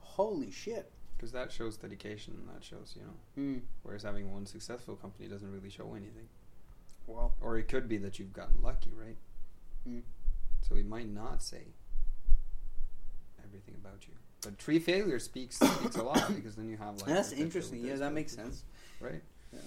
Holy 0.00 0.50
shit. 0.50 0.90
Because 1.16 1.32
that 1.32 1.50
shows 1.52 1.76
dedication, 1.76 2.34
that 2.52 2.62
shows 2.64 2.94
you 2.96 3.02
know. 3.02 3.42
Mm. 3.42 3.60
Whereas 3.82 4.02
having 4.02 4.32
one 4.32 4.44
successful 4.46 4.96
company 4.96 5.28
doesn't 5.28 5.50
really 5.50 5.70
show 5.70 5.94
anything. 5.94 6.28
Well, 7.06 7.34
Or 7.40 7.56
it 7.56 7.68
could 7.68 7.88
be 7.88 7.96
that 7.98 8.18
you've 8.18 8.32
gotten 8.34 8.60
lucky, 8.62 8.92
right? 8.94 9.16
Mm. 9.88 10.02
So 10.60 10.74
he 10.74 10.82
might 10.82 11.08
not 11.08 11.42
say 11.42 11.62
everything 13.42 13.74
about 13.76 14.06
you. 14.06 14.14
But 14.42 14.58
tree 14.58 14.78
failure 14.78 15.18
speaks 15.18 15.56
speaks 15.56 15.96
a 15.96 16.02
lot 16.02 16.32
because 16.34 16.54
then 16.54 16.68
you 16.68 16.76
have 16.76 16.96
like 16.96 17.06
that's 17.06 17.32
interesting. 17.32 17.84
Yeah, 17.84 17.96
that 17.96 18.12
makes 18.12 18.32
sense. 18.32 18.62
right? 19.00 19.20
Yeah. 19.52 19.58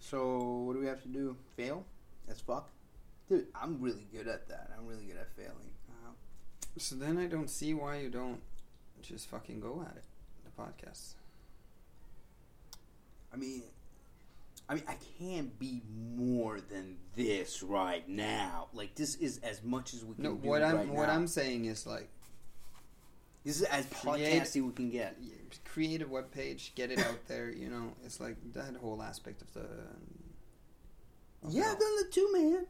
So 0.00 0.62
what 0.66 0.74
do 0.74 0.80
we 0.80 0.86
have 0.86 1.02
to 1.02 1.08
do? 1.08 1.36
Fail 1.56 1.84
as 2.28 2.40
fuck, 2.40 2.70
dude. 3.28 3.46
I'm 3.60 3.80
really 3.80 4.06
good 4.12 4.28
at 4.28 4.48
that. 4.48 4.70
I'm 4.78 4.86
really 4.86 5.04
good 5.04 5.16
at 5.16 5.30
failing. 5.34 5.70
Uh, 5.90 6.10
So 6.78 6.94
then 6.96 7.18
I 7.18 7.26
don't 7.26 7.50
see 7.50 7.74
why 7.74 7.98
you 7.98 8.08
don't 8.10 8.40
just 9.02 9.28
fucking 9.28 9.60
go 9.60 9.84
at 9.88 9.96
it. 9.96 10.04
The 10.44 10.62
podcast. 10.62 11.14
I 13.32 13.36
mean, 13.36 13.62
I 14.68 14.74
mean, 14.74 14.84
I 14.88 14.96
can't 15.18 15.58
be 15.58 15.82
more 16.16 16.60
than 16.60 16.96
this 17.16 17.62
right 17.62 18.08
now. 18.08 18.68
Like 18.72 18.94
this 18.94 19.16
is 19.16 19.38
as 19.42 19.62
much 19.64 19.92
as 19.94 20.04
we 20.04 20.14
can 20.14 20.24
No, 20.24 20.30
what 20.34 20.62
I'm 20.62 20.76
right 20.76 20.88
what 20.88 21.08
now. 21.08 21.14
I'm 21.14 21.26
saying 21.26 21.64
is 21.66 21.86
like 21.86 22.08
This 23.46 23.58
is 23.60 23.62
as 23.62 23.86
Create- 23.86 24.42
podcasty 24.42 24.60
we 24.66 24.72
can 24.72 24.90
get. 24.90 25.16
create 25.64 26.02
a 26.02 26.06
web 26.08 26.32
page, 26.32 26.72
get 26.74 26.90
it 26.90 26.98
out 26.98 27.26
there. 27.28 27.48
You 27.50 27.68
know, 27.70 27.92
it's 28.04 28.18
like 28.18 28.36
that 28.54 28.74
whole 28.74 29.00
aspect 29.00 29.40
of 29.40 29.52
the. 29.54 29.60
of 29.60 29.66
it 31.44 31.50
Yeah, 31.52 31.66
all. 31.66 31.70
I've 31.72 31.78
done 31.78 31.96
the 31.96 32.08
two, 32.10 32.32
man. 32.32 32.66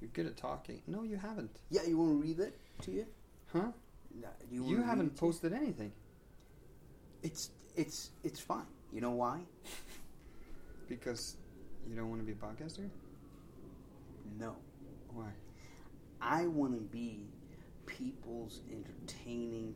You're 0.00 0.10
good 0.12 0.26
at 0.26 0.36
talking. 0.36 0.80
No, 0.86 1.02
you 1.02 1.16
haven't. 1.16 1.50
Yeah, 1.70 1.82
you 1.82 1.98
want 1.98 2.10
to 2.12 2.16
read 2.22 2.38
it 2.38 2.56
to 2.82 2.92
you? 2.92 3.06
Huh? 3.52 3.72
No, 4.20 4.28
You, 4.50 4.62
wanna 4.62 4.76
read 4.76 4.86
haven't 4.86 5.06
it 5.06 5.08
to 5.08 5.14
you? 5.14 5.18
posted 5.20 5.52
anything 5.54 5.92
It's 7.24 7.50
it's 7.76 8.10
it's 8.22 8.38
fine. 8.38 8.66
You 8.92 9.00
know 9.00 9.10
why? 9.12 9.40
because 10.88 11.36
you 11.88 11.96
don't 11.96 12.10
want 12.10 12.20
to 12.20 12.26
be 12.26 12.32
a 12.32 12.34
podcaster. 12.36 12.88
No, 14.38 14.54
Why? 15.12 15.30
I 16.20 16.46
want 16.46 16.74
to 16.74 16.80
be 16.80 17.26
people's 17.86 18.60
entertaining. 18.70 19.74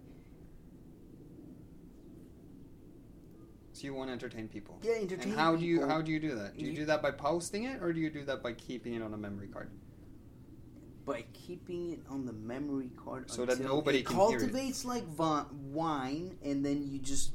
So 3.76 3.84
you 3.84 3.92
want 3.92 4.08
to 4.08 4.12
entertain 4.12 4.48
people. 4.48 4.78
Yeah, 4.82 4.94
entertain. 4.94 5.32
And 5.32 5.38
how 5.38 5.54
do 5.54 5.62
you 5.66 5.86
how 5.86 6.00
do 6.00 6.10
you 6.10 6.18
do 6.18 6.34
that? 6.36 6.56
Do 6.56 6.64
you 6.64 6.70
You- 6.70 6.76
do 6.78 6.84
that 6.86 7.02
by 7.02 7.10
posting 7.10 7.64
it, 7.64 7.82
or 7.82 7.92
do 7.92 8.00
you 8.00 8.08
do 8.08 8.24
that 8.24 8.42
by 8.42 8.54
keeping 8.54 8.94
it 8.94 9.02
on 9.02 9.12
a 9.12 9.18
memory 9.18 9.48
card? 9.48 9.70
by 11.04 11.24
keeping 11.32 11.92
it 11.92 12.00
on 12.10 12.26
the 12.26 12.32
memory 12.32 12.90
card 12.96 13.30
So 13.30 13.46
that 13.46 13.60
nobody 13.60 13.98
it 14.00 14.06
can 14.06 14.16
hear 14.16 14.26
it. 14.26 14.40
cultivates 14.40 14.84
like 14.84 15.04
wine, 15.16 16.36
and 16.42 16.66
then 16.66 16.82
you 16.90 16.98
just, 16.98 17.30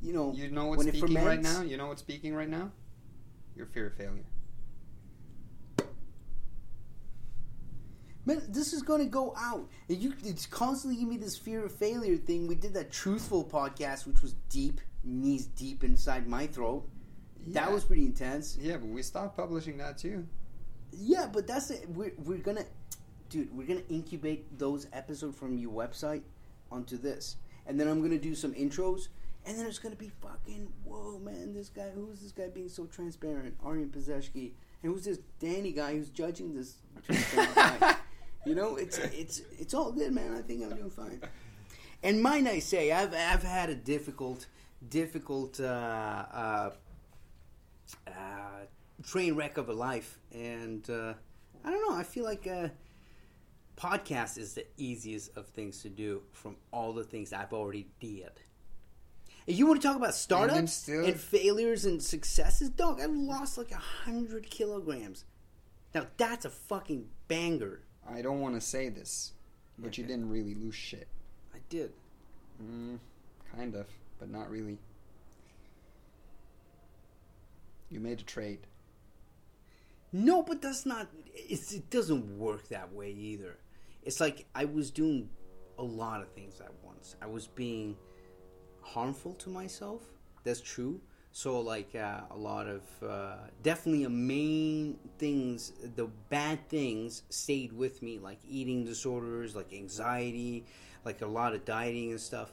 you 0.00 0.14
know, 0.14 0.32
You 0.32 0.50
know 0.50 0.64
what's 0.68 0.84
speaking 0.84 1.22
right 1.22 1.38
now. 1.38 1.60
You 1.60 1.76
know 1.76 1.88
what's 1.88 2.00
speaking 2.00 2.34
right 2.34 2.48
now. 2.48 2.72
Your 3.54 3.66
fear 3.66 3.88
of 3.88 3.94
failure. 3.94 4.24
Man, 8.24 8.42
this 8.48 8.72
is 8.72 8.80
going 8.82 9.00
to 9.00 9.10
go 9.10 9.34
out. 9.36 9.68
And 9.90 9.98
you, 9.98 10.14
it's 10.24 10.46
constantly 10.46 10.96
giving 10.96 11.10
me 11.10 11.16
this 11.18 11.36
fear 11.36 11.64
of 11.66 11.72
failure 11.72 12.16
thing. 12.16 12.46
We 12.46 12.54
did 12.54 12.72
that 12.72 12.90
truthful 12.90 13.44
podcast, 13.44 14.06
which 14.06 14.22
was 14.22 14.34
deep, 14.48 14.80
knees 15.04 15.46
deep 15.46 15.84
inside 15.84 16.26
my 16.26 16.46
throat. 16.46 16.88
That 17.48 17.72
was 17.72 17.84
pretty 17.84 18.04
intense. 18.04 18.58
Yeah, 18.60 18.76
but 18.76 18.88
we 18.88 19.02
stopped 19.02 19.36
publishing 19.36 19.78
that 19.78 19.96
too. 19.98 20.26
Yeah, 20.92 21.28
but 21.32 21.46
that's 21.46 21.70
it. 21.70 21.88
We're, 21.88 22.12
we're 22.24 22.38
gonna, 22.38 22.64
dude, 23.30 23.56
we're 23.56 23.66
gonna 23.66 23.82
incubate 23.88 24.58
those 24.58 24.86
episodes 24.92 25.38
from 25.38 25.56
your 25.56 25.72
website 25.72 26.22
onto 26.70 26.98
this, 26.98 27.36
and 27.66 27.78
then 27.78 27.88
I'm 27.88 28.02
gonna 28.02 28.18
do 28.18 28.34
some 28.34 28.52
intros, 28.54 29.08
and 29.46 29.58
then 29.58 29.66
it's 29.66 29.78
gonna 29.78 29.96
be 29.96 30.10
fucking 30.20 30.72
whoa, 30.84 31.18
man. 31.18 31.54
This 31.54 31.68
guy, 31.68 31.90
who's 31.94 32.20
this 32.20 32.32
guy 32.32 32.48
being 32.48 32.68
so 32.68 32.86
transparent? 32.86 33.56
Aryan 33.64 33.88
Pazeshki, 33.88 34.52
and 34.82 34.92
who's 34.92 35.04
this 35.04 35.18
Danny 35.38 35.72
guy 35.72 35.94
who's 35.94 36.10
judging 36.10 36.54
this 36.54 36.76
guy? 37.08 37.96
You 38.46 38.54
know, 38.54 38.76
it's 38.76 38.96
it's 38.98 39.42
it's 39.58 39.74
all 39.74 39.92
good, 39.92 40.12
man. 40.12 40.34
I 40.34 40.40
think 40.40 40.62
I'm 40.62 40.74
doing 40.74 40.90
fine. 40.90 41.20
And 42.02 42.22
mind 42.22 42.48
I 42.48 42.60
say, 42.60 42.92
I've 42.92 43.12
I've 43.12 43.42
had 43.42 43.68
a 43.68 43.74
difficult 43.74 44.46
difficult 44.86 45.60
uh, 45.60 45.64
uh, 45.64 46.70
uh, 48.06 48.10
train 49.02 49.34
wreck 49.34 49.56
of 49.56 49.68
a 49.68 49.72
life, 49.72 50.18
and 50.32 50.88
uh, 50.90 51.14
I 51.64 51.70
don't 51.70 51.88
know. 51.88 51.96
I 51.96 52.02
feel 52.02 52.24
like 52.24 52.46
podcast 53.76 54.38
is 54.38 54.54
the 54.54 54.66
easiest 54.76 55.36
of 55.36 55.46
things 55.48 55.82
to 55.82 55.88
do 55.88 56.22
from 56.32 56.56
all 56.72 56.92
the 56.92 57.04
things 57.04 57.32
I've 57.32 57.52
already 57.52 57.88
did. 58.00 58.30
And 59.46 59.56
you 59.56 59.66
want 59.66 59.80
to 59.80 59.86
talk 59.88 59.96
about 59.96 60.14
startups 60.14 60.72
still- 60.72 61.06
and 61.06 61.18
failures 61.18 61.84
and 61.84 62.02
successes, 62.02 62.68
dog? 62.70 63.00
I've 63.00 63.10
lost 63.10 63.56
like 63.56 63.70
a 63.72 63.76
hundred 63.76 64.50
kilograms. 64.50 65.24
Now 65.94 66.06
that's 66.18 66.44
a 66.44 66.50
fucking 66.50 67.08
banger. 67.28 67.80
I 68.08 68.20
don't 68.20 68.40
want 68.40 68.54
to 68.56 68.60
say 68.60 68.88
this, 68.88 69.32
but 69.78 69.96
you 69.96 70.04
didn't 70.04 70.28
really 70.28 70.54
lose 70.54 70.74
shit. 70.74 71.08
I 71.54 71.58
did. 71.70 71.92
Mm, 72.62 72.98
kind 73.54 73.74
of, 73.74 73.86
but 74.18 74.30
not 74.30 74.50
really. 74.50 74.78
You 77.90 78.00
made 78.00 78.20
a 78.20 78.24
trade. 78.24 78.60
No, 80.12 80.42
but 80.42 80.62
that's 80.62 80.86
not. 80.86 81.08
It 81.34 81.90
doesn't 81.90 82.38
work 82.38 82.68
that 82.68 82.92
way 82.92 83.10
either. 83.10 83.58
It's 84.02 84.20
like 84.20 84.46
I 84.54 84.64
was 84.64 84.90
doing 84.90 85.28
a 85.78 85.82
lot 85.82 86.20
of 86.20 86.28
things 86.32 86.60
at 86.60 86.72
once. 86.82 87.16
I 87.22 87.26
was 87.26 87.46
being 87.46 87.96
harmful 88.82 89.34
to 89.34 89.50
myself. 89.50 90.02
That's 90.44 90.60
true. 90.60 91.00
So 91.32 91.60
like 91.60 91.94
uh, 91.94 92.22
a 92.30 92.36
lot 92.36 92.66
of 92.66 92.82
uh, 93.06 93.36
definitely 93.62 94.04
a 94.04 94.10
main 94.10 94.98
things. 95.18 95.72
The 95.94 96.06
bad 96.30 96.68
things 96.68 97.22
stayed 97.28 97.72
with 97.72 98.02
me, 98.02 98.18
like 98.18 98.38
eating 98.48 98.84
disorders, 98.84 99.54
like 99.54 99.72
anxiety, 99.72 100.64
like 101.04 101.20
a 101.20 101.26
lot 101.26 101.54
of 101.54 101.64
dieting 101.64 102.10
and 102.10 102.20
stuff. 102.20 102.52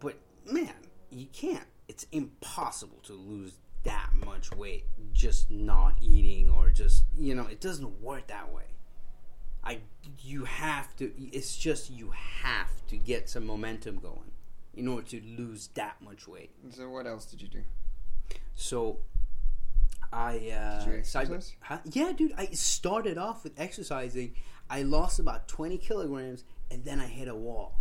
But 0.00 0.16
man, 0.50 0.74
you 1.14 1.26
can't. 1.32 1.66
It's 1.88 2.06
impossible 2.12 2.98
to 3.04 3.12
lose 3.12 3.52
that 3.84 4.10
much 4.24 4.50
weight 4.52 4.84
just 5.12 5.50
not 5.50 5.94
eating 6.00 6.48
or 6.48 6.70
just 6.70 7.04
you 7.18 7.34
know. 7.34 7.46
It 7.46 7.60
doesn't 7.60 8.00
work 8.00 8.26
that 8.28 8.52
way. 8.52 8.64
I 9.62 9.78
you 10.20 10.44
have 10.44 10.94
to. 10.96 11.12
It's 11.32 11.56
just 11.56 11.90
you 11.90 12.12
have 12.42 12.70
to 12.88 12.96
get 12.96 13.28
some 13.28 13.46
momentum 13.46 13.98
going 13.98 14.32
in 14.74 14.88
order 14.88 15.06
to 15.08 15.22
lose 15.36 15.68
that 15.74 15.96
much 16.02 16.26
weight. 16.26 16.50
So 16.70 16.88
what 16.88 17.06
else 17.06 17.26
did 17.26 17.40
you 17.42 17.48
do? 17.48 17.62
So 18.54 18.98
I 20.12 20.36
uh, 20.50 20.78
Did 20.84 20.88
you 20.92 20.98
exercise? 20.98 21.52
huh? 21.60 21.78
yeah, 21.84 22.12
dude. 22.12 22.32
I 22.36 22.46
started 22.46 23.18
off 23.18 23.44
with 23.44 23.58
exercising. 23.58 24.34
I 24.70 24.82
lost 24.82 25.18
about 25.18 25.48
twenty 25.48 25.76
kilograms, 25.78 26.44
and 26.70 26.84
then 26.84 27.00
I 27.00 27.06
hit 27.06 27.28
a 27.28 27.34
wall. 27.34 27.80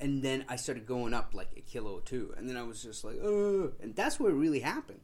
And 0.00 0.22
then 0.22 0.46
I 0.48 0.56
started 0.56 0.86
going 0.86 1.12
up 1.12 1.34
like 1.34 1.50
a 1.56 1.60
kilo 1.60 1.92
or 1.98 2.00
two, 2.00 2.32
and 2.38 2.48
then 2.48 2.56
I 2.56 2.62
was 2.62 2.82
just 2.82 3.04
like, 3.04 3.16
Ugh. 3.22 3.74
and 3.82 3.94
that's 3.94 4.18
where 4.18 4.30
it 4.30 4.34
really 4.34 4.60
happened. 4.60 5.00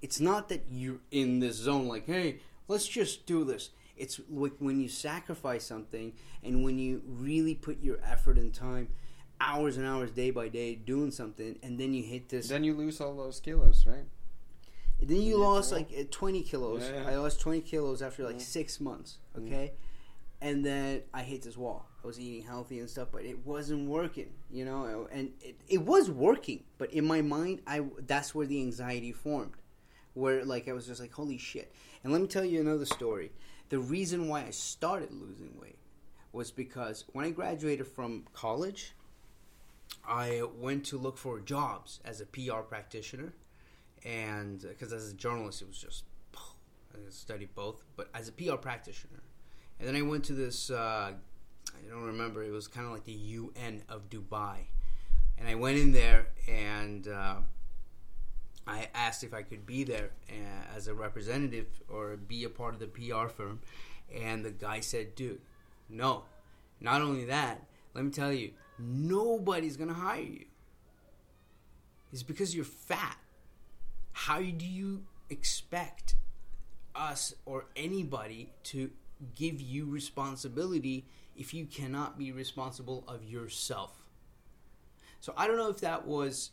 It's 0.00 0.18
not 0.18 0.48
that 0.48 0.64
you're 0.70 1.00
in 1.10 1.40
this 1.40 1.56
zone 1.56 1.86
like, 1.88 2.06
hey, 2.06 2.40
let's 2.66 2.88
just 2.88 3.26
do 3.26 3.44
this. 3.44 3.70
It's 3.96 4.20
like 4.30 4.54
when 4.58 4.80
you 4.80 4.88
sacrifice 4.88 5.64
something, 5.64 6.14
and 6.42 6.64
when 6.64 6.78
you 6.78 7.02
really 7.06 7.54
put 7.54 7.82
your 7.82 7.98
effort 8.02 8.38
and 8.38 8.52
time, 8.52 8.88
hours 9.40 9.76
and 9.76 9.86
hours, 9.86 10.10
day 10.10 10.30
by 10.30 10.48
day, 10.48 10.74
doing 10.74 11.10
something, 11.10 11.58
and 11.62 11.78
then 11.78 11.92
you 11.92 12.02
hit 12.02 12.30
this 12.30 12.48
Then 12.48 12.64
you 12.64 12.74
lose 12.74 13.00
all 13.02 13.14
those 13.16 13.40
kilos, 13.40 13.84
right? 13.86 14.06
and 15.00 15.08
then 15.10 15.20
you 15.20 15.38
Yeah, 15.38 15.44
lost 15.48 15.70
like 15.70 15.88
uh, 15.98 16.04
20 16.10 16.42
kilos. 16.42 16.82
Yeah. 16.90 17.04
I 17.10 17.16
lost 17.16 17.40
20 17.40 17.60
kilos 17.60 18.00
after 18.00 18.24
like 18.24 18.36
Yeah. 18.38 18.44
six 18.44 18.80
months. 18.80 19.18
Okay. 19.36 19.72
And 20.40 20.64
then 20.64 21.02
I 21.12 21.22
hit 21.24 21.42
this 21.42 21.56
wall. 21.58 21.88
I 22.04 22.06
was 22.06 22.20
eating 22.20 22.46
healthy 22.46 22.80
and 22.80 22.90
stuff, 22.90 23.08
but 23.10 23.24
it 23.24 23.46
wasn't 23.46 23.88
working, 23.88 24.28
you 24.50 24.66
know. 24.66 25.08
And 25.10 25.32
it, 25.40 25.58
it 25.68 25.80
was 25.80 26.10
working, 26.10 26.64
but 26.76 26.92
in 26.92 27.06
my 27.06 27.22
mind, 27.22 27.62
I 27.66 27.82
that's 28.06 28.34
where 28.34 28.46
the 28.46 28.60
anxiety 28.60 29.10
formed, 29.10 29.54
where 30.12 30.44
like 30.44 30.68
I 30.68 30.74
was 30.74 30.86
just 30.86 31.00
like, 31.00 31.12
holy 31.12 31.38
shit. 31.38 31.72
And 32.02 32.12
let 32.12 32.20
me 32.20 32.28
tell 32.28 32.44
you 32.44 32.60
another 32.60 32.84
story. 32.84 33.32
The 33.70 33.78
reason 33.78 34.28
why 34.28 34.44
I 34.44 34.50
started 34.50 35.12
losing 35.12 35.58
weight 35.58 35.78
was 36.30 36.50
because 36.50 37.04
when 37.14 37.24
I 37.24 37.30
graduated 37.30 37.86
from 37.86 38.24
college, 38.34 38.92
I 40.06 40.42
went 40.58 40.84
to 40.86 40.98
look 40.98 41.16
for 41.16 41.40
jobs 41.40 42.00
as 42.04 42.20
a 42.20 42.26
PR 42.26 42.60
practitioner, 42.68 43.32
and 44.04 44.60
because 44.60 44.92
as 44.92 45.10
a 45.10 45.14
journalist, 45.14 45.62
it 45.62 45.68
was 45.68 45.78
just 45.78 46.04
I 46.94 46.98
studied 47.08 47.54
both, 47.54 47.82
but 47.96 48.10
as 48.14 48.28
a 48.28 48.32
PR 48.32 48.56
practitioner, 48.56 49.22
and 49.80 49.88
then 49.88 49.96
I 49.96 50.02
went 50.02 50.24
to 50.24 50.34
this. 50.34 50.70
Uh, 50.70 51.14
I 51.76 51.90
don't 51.90 52.04
remember. 52.04 52.42
It 52.42 52.52
was 52.52 52.68
kind 52.68 52.86
of 52.86 52.92
like 52.92 53.04
the 53.04 53.12
UN 53.12 53.82
of 53.88 54.08
Dubai, 54.10 54.66
and 55.38 55.48
I 55.48 55.54
went 55.54 55.78
in 55.78 55.92
there 55.92 56.28
and 56.48 57.08
uh, 57.08 57.36
I 58.66 58.88
asked 58.94 59.24
if 59.24 59.34
I 59.34 59.42
could 59.42 59.66
be 59.66 59.84
there 59.84 60.10
uh, 60.28 60.76
as 60.76 60.88
a 60.88 60.94
representative 60.94 61.66
or 61.88 62.16
be 62.16 62.44
a 62.44 62.48
part 62.48 62.74
of 62.74 62.80
the 62.80 62.86
PR 62.86 63.28
firm, 63.28 63.60
and 64.14 64.44
the 64.44 64.50
guy 64.50 64.80
said, 64.80 65.14
"Dude, 65.14 65.40
no. 65.88 66.24
Not 66.80 67.00
only 67.00 67.24
that, 67.26 67.64
let 67.94 68.04
me 68.04 68.10
tell 68.10 68.32
you, 68.32 68.52
nobody's 68.78 69.76
gonna 69.76 69.94
hire 69.94 70.20
you. 70.20 70.44
It's 72.12 72.22
because 72.22 72.54
you're 72.54 72.64
fat. 72.64 73.16
How 74.12 74.40
do 74.40 74.66
you 74.66 75.04
expect 75.30 76.14
us 76.94 77.34
or 77.44 77.66
anybody 77.74 78.52
to 78.64 78.90
give 79.34 79.60
you 79.60 79.86
responsibility 79.86 81.06
if 81.36 81.54
you 81.54 81.66
cannot 81.66 82.18
be 82.18 82.32
responsible 82.32 83.04
of 83.08 83.24
yourself? 83.24 83.92
So 85.20 85.32
I 85.36 85.46
don't 85.46 85.56
know 85.56 85.70
if 85.70 85.80
that 85.80 86.06
was 86.06 86.50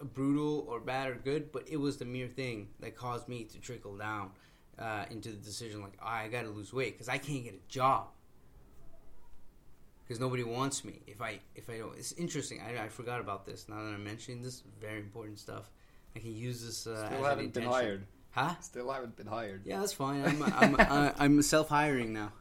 brutal 0.00 0.66
or 0.68 0.80
bad 0.80 1.10
or 1.10 1.14
good, 1.14 1.52
but 1.52 1.64
it 1.68 1.76
was 1.76 1.98
the 1.98 2.04
mere 2.04 2.28
thing 2.28 2.68
that 2.80 2.96
caused 2.96 3.28
me 3.28 3.44
to 3.44 3.60
trickle 3.60 3.96
down 3.96 4.30
uh, 4.78 5.04
into 5.10 5.30
the 5.30 5.36
decision 5.36 5.82
like, 5.82 5.98
oh, 6.02 6.06
I 6.06 6.28
got 6.28 6.42
to 6.42 6.50
lose 6.50 6.72
weight 6.72 6.94
because 6.94 7.08
I 7.08 7.18
can't 7.18 7.44
get 7.44 7.54
a 7.54 7.68
job 7.68 8.08
because 10.06 10.20
nobody 10.20 10.44
wants 10.44 10.84
me 10.84 11.00
if 11.06 11.20
I 11.20 11.40
if 11.54 11.68
I 11.68 11.78
don't. 11.78 11.96
It's 11.96 12.12
interesting. 12.12 12.60
I, 12.60 12.84
I 12.84 12.88
forgot 12.88 13.20
about 13.20 13.44
this. 13.44 13.68
Now 13.68 13.76
that 13.76 13.94
I'm 13.94 14.04
mentioning 14.04 14.42
this, 14.42 14.62
very 14.80 15.00
important 15.00 15.38
stuff. 15.38 15.70
I 16.14 16.18
can 16.18 16.34
use 16.34 16.64
this. 16.64 16.86
Uh, 16.86 17.06
Still 17.08 17.24
haven't 17.24 17.52
been 17.52 17.64
hired. 17.64 18.06
Huh? 18.30 18.54
Still 18.60 18.90
haven't 18.90 19.16
been 19.16 19.26
hired. 19.26 19.62
Yeah, 19.66 19.80
that's 19.80 19.92
fine. 19.92 20.24
I'm 20.24 20.42
I'm 20.42 20.76
I'm, 20.90 21.12
I'm 21.18 21.42
self 21.42 21.68
hiring 21.68 22.12
now. 22.12 22.32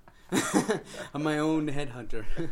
I'm 1.13 1.23
my 1.23 1.39
own 1.39 1.67
headhunter. 1.69 2.25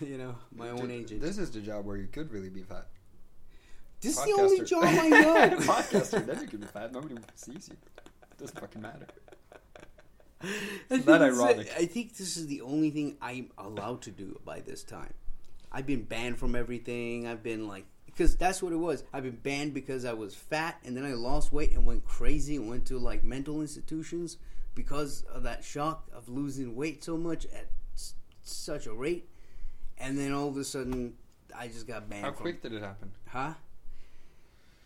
you 0.00 0.18
know, 0.18 0.34
my 0.54 0.70
own 0.70 0.88
Dude, 0.88 0.90
agent. 0.90 1.20
This 1.20 1.38
is 1.38 1.50
the 1.50 1.60
job 1.60 1.84
where 1.84 1.96
you 1.96 2.06
could 2.06 2.32
really 2.32 2.50
be 2.50 2.62
fat. 2.62 2.86
This 4.00 4.18
is 4.18 4.24
the 4.24 4.32
only 4.32 4.64
job 4.64 4.84
I 4.84 5.08
know. 5.10 5.56
Podcaster, 5.58 6.26
then 6.26 6.40
you 6.40 6.48
can 6.48 6.60
be 6.60 6.66
fat. 6.66 6.92
Nobody 6.92 7.16
sees 7.34 7.68
you. 7.68 7.76
It 7.96 8.38
doesn't 8.38 8.58
fucking 8.58 8.82
matter. 8.82 9.06
Isn't 10.90 11.06
that 11.06 11.22
ironic? 11.22 11.72
I 11.78 11.86
think 11.86 12.16
this 12.16 12.36
is 12.36 12.48
the 12.48 12.62
only 12.62 12.90
thing 12.90 13.16
I'm 13.22 13.50
allowed 13.56 14.02
to 14.02 14.10
do 14.10 14.40
by 14.44 14.60
this 14.60 14.82
time. 14.82 15.14
I've 15.70 15.86
been 15.86 16.02
banned 16.02 16.38
from 16.38 16.56
everything. 16.56 17.26
I've 17.26 17.42
been 17.42 17.68
like, 17.68 17.86
because 18.12 18.36
that's 18.36 18.62
what 18.62 18.72
it 18.72 18.76
was. 18.76 19.04
I've 19.12 19.22
been 19.24 19.36
banned 19.36 19.74
because 19.74 20.04
I 20.04 20.12
was 20.12 20.34
fat, 20.34 20.78
and 20.84 20.96
then 20.96 21.04
I 21.04 21.14
lost 21.14 21.52
weight 21.52 21.72
and 21.72 21.84
went 21.86 22.04
crazy 22.04 22.56
and 22.56 22.68
went 22.68 22.86
to 22.86 22.98
like 22.98 23.24
mental 23.24 23.60
institutions 23.60 24.38
because 24.74 25.22
of 25.32 25.42
that 25.42 25.64
shock 25.64 26.08
of 26.14 26.28
losing 26.28 26.74
weight 26.76 27.02
so 27.04 27.16
much 27.16 27.44
at 27.46 27.68
s- 27.94 28.14
such 28.42 28.86
a 28.86 28.92
rate. 28.92 29.28
And 29.98 30.18
then 30.18 30.32
all 30.32 30.48
of 30.48 30.56
a 30.56 30.64
sudden, 30.64 31.14
I 31.56 31.68
just 31.68 31.86
got 31.86 32.08
banned. 32.08 32.24
How 32.24 32.32
from, 32.32 32.42
quick 32.42 32.62
did 32.62 32.72
it 32.72 32.82
happen? 32.82 33.12
Huh? 33.28 33.54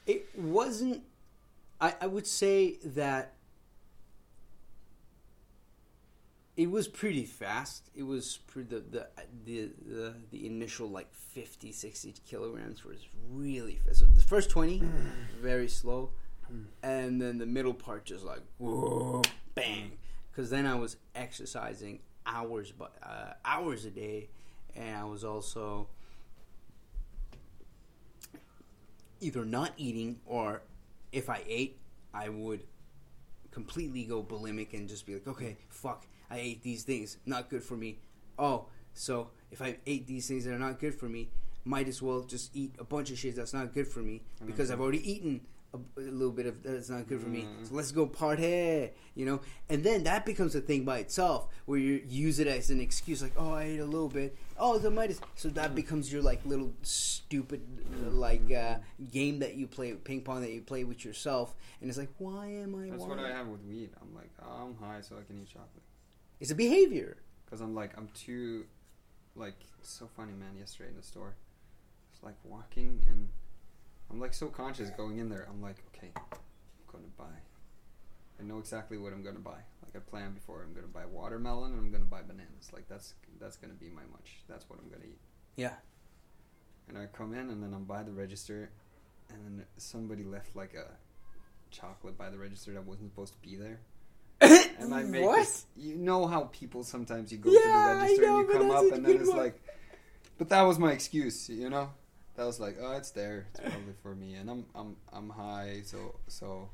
It 0.07 0.27
wasn't. 0.37 1.03
I, 1.81 1.95
I 2.01 2.07
would 2.07 2.27
say 2.27 2.79
that 2.85 3.35
it 6.57 6.71
was 6.71 6.89
pretty 6.89 7.25
fast. 7.25 7.91
It 7.95 8.05
was 8.05 8.39
pretty, 8.47 8.69
the, 8.69 8.81
the 8.81 9.07
the 9.45 9.71
the 9.87 10.15
the 10.31 10.47
initial 10.47 10.89
like 10.89 11.13
50, 11.13 11.73
60 11.73 12.15
kilograms 12.27 12.85
was 12.85 13.07
really 13.31 13.77
fast. 13.77 13.99
So 14.01 14.07
the 14.07 14.21
first 14.23 14.51
twenty, 14.51 14.83
very 15.41 15.69
slow, 15.69 16.11
and 16.83 17.21
then 17.21 17.39
the 17.39 17.47
middle 17.47 17.75
part 17.75 18.05
just 18.05 18.25
like 18.25 18.41
whoa, 18.59 19.23
bang. 19.55 19.93
Because 20.31 20.51
then 20.51 20.67
I 20.67 20.75
was 20.75 20.97
exercising 21.15 22.01
hours, 22.27 22.73
but 22.73 22.95
uh, 23.03 23.33
hours 23.45 23.85
a 23.85 23.91
day, 23.91 24.29
and 24.75 24.97
I 24.97 25.05
was 25.05 25.25
also 25.25 25.89
either 29.21 29.45
not 29.45 29.73
eating 29.77 30.21
or 30.27 30.63
if 31.13 31.31
I 31.31 31.43
ate, 31.49 31.79
I 32.13 32.29
would 32.29 32.65
completely 33.51 34.05
go 34.05 34.23
bulimic 34.23 34.75
and 34.75 34.87
just 34.89 35.07
be 35.07 35.15
like, 35.15 35.27
okay, 35.27 35.57
fuck, 35.71 36.07
I 36.31 36.39
ate 36.39 36.63
these 36.63 36.83
things, 36.83 37.19
not 37.27 37.51
good 37.51 37.63
for 37.63 37.77
me. 37.77 37.99
Oh, 38.39 38.67
so 38.95 39.31
if 39.51 39.63
I 39.63 39.77
ate 39.87 40.07
these 40.07 40.27
things 40.27 40.45
that 40.45 40.55
are 40.55 40.59
not 40.59 40.81
good 40.81 40.95
for 40.95 41.07
me, 41.07 41.31
might 41.65 41.89
as 41.89 42.01
well 42.01 42.23
just 42.23 42.55
eat 42.55 42.75
a 42.79 42.85
bunch 42.85 43.11
of 43.11 43.19
shit 43.19 43.37
that's 43.37 43.53
not 43.53 43.75
good 43.75 43.89
for 43.89 43.99
me 44.01 44.23
because 44.45 44.71
I've 44.71 44.81
already 44.81 45.11
eaten 45.11 45.41
a, 45.75 46.01
a 46.01 46.11
little 46.11 46.33
bit 46.33 46.47
of 46.47 46.63
that's 46.63 46.89
not 46.89 47.07
good 47.09 47.21
for 47.21 47.29
me. 47.29 47.47
So 47.65 47.75
let's 47.75 47.93
go 47.93 48.07
party, 48.07 48.91
you 49.15 49.27
know. 49.27 49.41
And 49.69 49.83
then 49.83 50.05
that 50.05 50.25
becomes 50.25 50.55
a 50.55 50.61
thing 50.61 50.85
by 50.85 50.99
itself 50.99 51.49
where 51.67 51.79
you 51.79 52.03
use 52.07 52.39
it 52.39 52.47
as 52.47 52.71
an 52.71 52.81
excuse, 52.81 53.23
like, 53.23 53.33
oh, 53.37 53.53
I 53.53 53.65
ate 53.65 53.81
a 53.81 53.85
little 53.85 54.09
bit. 54.09 54.37
Oh, 54.59 54.79
the 54.79 54.91
might 54.91 55.11
as 55.11 55.21
so 55.35 55.49
that 55.51 55.75
becomes 55.75 56.13
your 56.13 56.23
like 56.23 56.41
little 56.45 56.73
stupid 56.83 57.63
like 58.13 58.51
uh, 58.53 58.77
game 59.11 59.41
that 59.41 59.55
you 59.55 59.67
play, 59.67 59.93
ping 59.93 60.23
pong 60.23 60.41
that 60.43 60.53
you 60.53 60.63
play 60.63 60.85
with 60.85 61.05
yourself, 61.05 61.55
and 61.81 61.89
it's 61.89 61.99
like, 61.99 62.11
why 62.19 62.47
am 62.47 62.75
I? 62.75 62.91
That's 62.91 63.03
why? 63.03 63.09
what 63.09 63.19
I 63.19 63.31
have 63.31 63.49
with 63.49 63.65
weed. 63.65 63.91
I'm 64.01 64.15
like, 64.15 64.31
oh, 64.43 64.69
I'm 64.69 64.77
high, 64.77 65.01
so 65.01 65.17
I 65.17 65.25
can 65.27 65.41
eat 65.41 65.49
chocolate. 65.49 65.83
It's 66.41 66.51
a 66.51 66.55
behavior. 66.55 67.19
Because 67.45 67.61
I'm 67.61 67.75
like, 67.75 67.97
I'm 67.97 68.09
too, 68.15 68.67
like, 69.35 69.55
so 69.83 70.09
funny, 70.17 70.33
man. 70.33 70.57
Yesterday 70.59 70.91
in 70.91 70.97
the 70.97 71.03
store, 71.03 71.35
it's 72.13 72.23
like 72.23 72.35
walking 72.45 73.03
and 73.09 73.29
I'm 74.11 74.21
like 74.21 74.35
so 74.35 74.47
conscious 74.49 74.91
going 74.91 75.19
in 75.19 75.29
there. 75.29 75.47
I'm 75.49 75.63
like, 75.63 75.77
okay, 75.89 76.11
I'm 76.17 76.39
gonna 76.91 77.05
buy. 77.17 77.25
I 78.39 78.43
know 78.43 78.59
exactly 78.59 78.99
what 78.99 79.13
I'm 79.13 79.23
gonna 79.23 79.39
buy. 79.39 79.59
Like 79.83 79.97
I 79.97 79.99
planned 79.99 80.35
before. 80.35 80.63
I'm 80.63 80.75
gonna 80.75 80.87
buy 80.87 81.07
watermelon 81.07 81.73
and 81.73 81.81
I'm 81.81 81.91
gonna 81.91 82.05
buy 82.05 82.23
bananas. 82.23 82.71
Like 82.73 82.89
that's 82.89 83.15
that's 83.41 83.57
gonna 83.57 83.75
be 83.75 83.89
my 83.89 84.03
lunch. 84.13 84.43
That's 84.49 84.69
what 84.69 84.79
I'm 84.79 84.89
gonna 84.91 85.07
eat. 85.07 85.19
Yeah. 85.57 85.75
And 86.89 86.97
I 86.97 87.07
come 87.07 87.33
in 87.33 87.51
and 87.51 87.63
then 87.63 87.75
I'm 87.75 87.85
by 87.85 88.03
the 88.03 88.13
register, 88.13 88.71
and 89.29 89.45
then 89.45 89.67
somebody 89.77 90.23
left 90.23 90.55
like 90.55 90.75
a 90.75 90.87
chocolate 91.71 92.17
by 92.17 92.31
the 92.31 92.39
register 92.39 92.73
that 92.75 92.85
wasn't 92.85 93.11
supposed 93.11 93.33
to 93.33 93.41
be 93.41 93.57
there. 93.57 93.81
And 94.79 94.95
I 94.95 95.03
make 95.03 95.25
what? 95.25 95.39
this- 95.39 95.65
you 95.77 95.97
know 95.97 96.27
how 96.27 96.45
people 96.53 96.85
sometimes 96.85 97.33
you 97.33 97.39
go 97.39 97.51
Yeah, 97.51 97.59
to 97.61 97.67
the 97.67 98.01
register 98.03 98.23
know, 98.27 98.39
and 98.41 98.49
you 98.49 98.55
come 98.55 98.71
up 98.71 98.93
and 98.93 99.05
then 99.05 99.17
it's 99.17 99.29
one. 99.29 99.39
like, 99.39 99.63
but 100.39 100.49
that 100.51 100.63
was 100.63 100.79
my 100.79 100.93
excuse, 100.93 101.49
you 101.49 101.69
know. 101.71 101.91
That 102.37 102.45
was 102.45 102.61
like, 102.61 102.77
oh, 102.81 102.93
it's 102.97 103.11
there. 103.13 103.47
It's 103.53 103.61
probably 103.61 103.95
for 104.03 104.15
me, 104.15 104.35
and 104.35 104.51
I'm 104.51 104.67
I'm 104.75 104.97
I'm 105.13 105.31
high, 105.31 105.81
so 105.85 106.17
so 106.29 106.69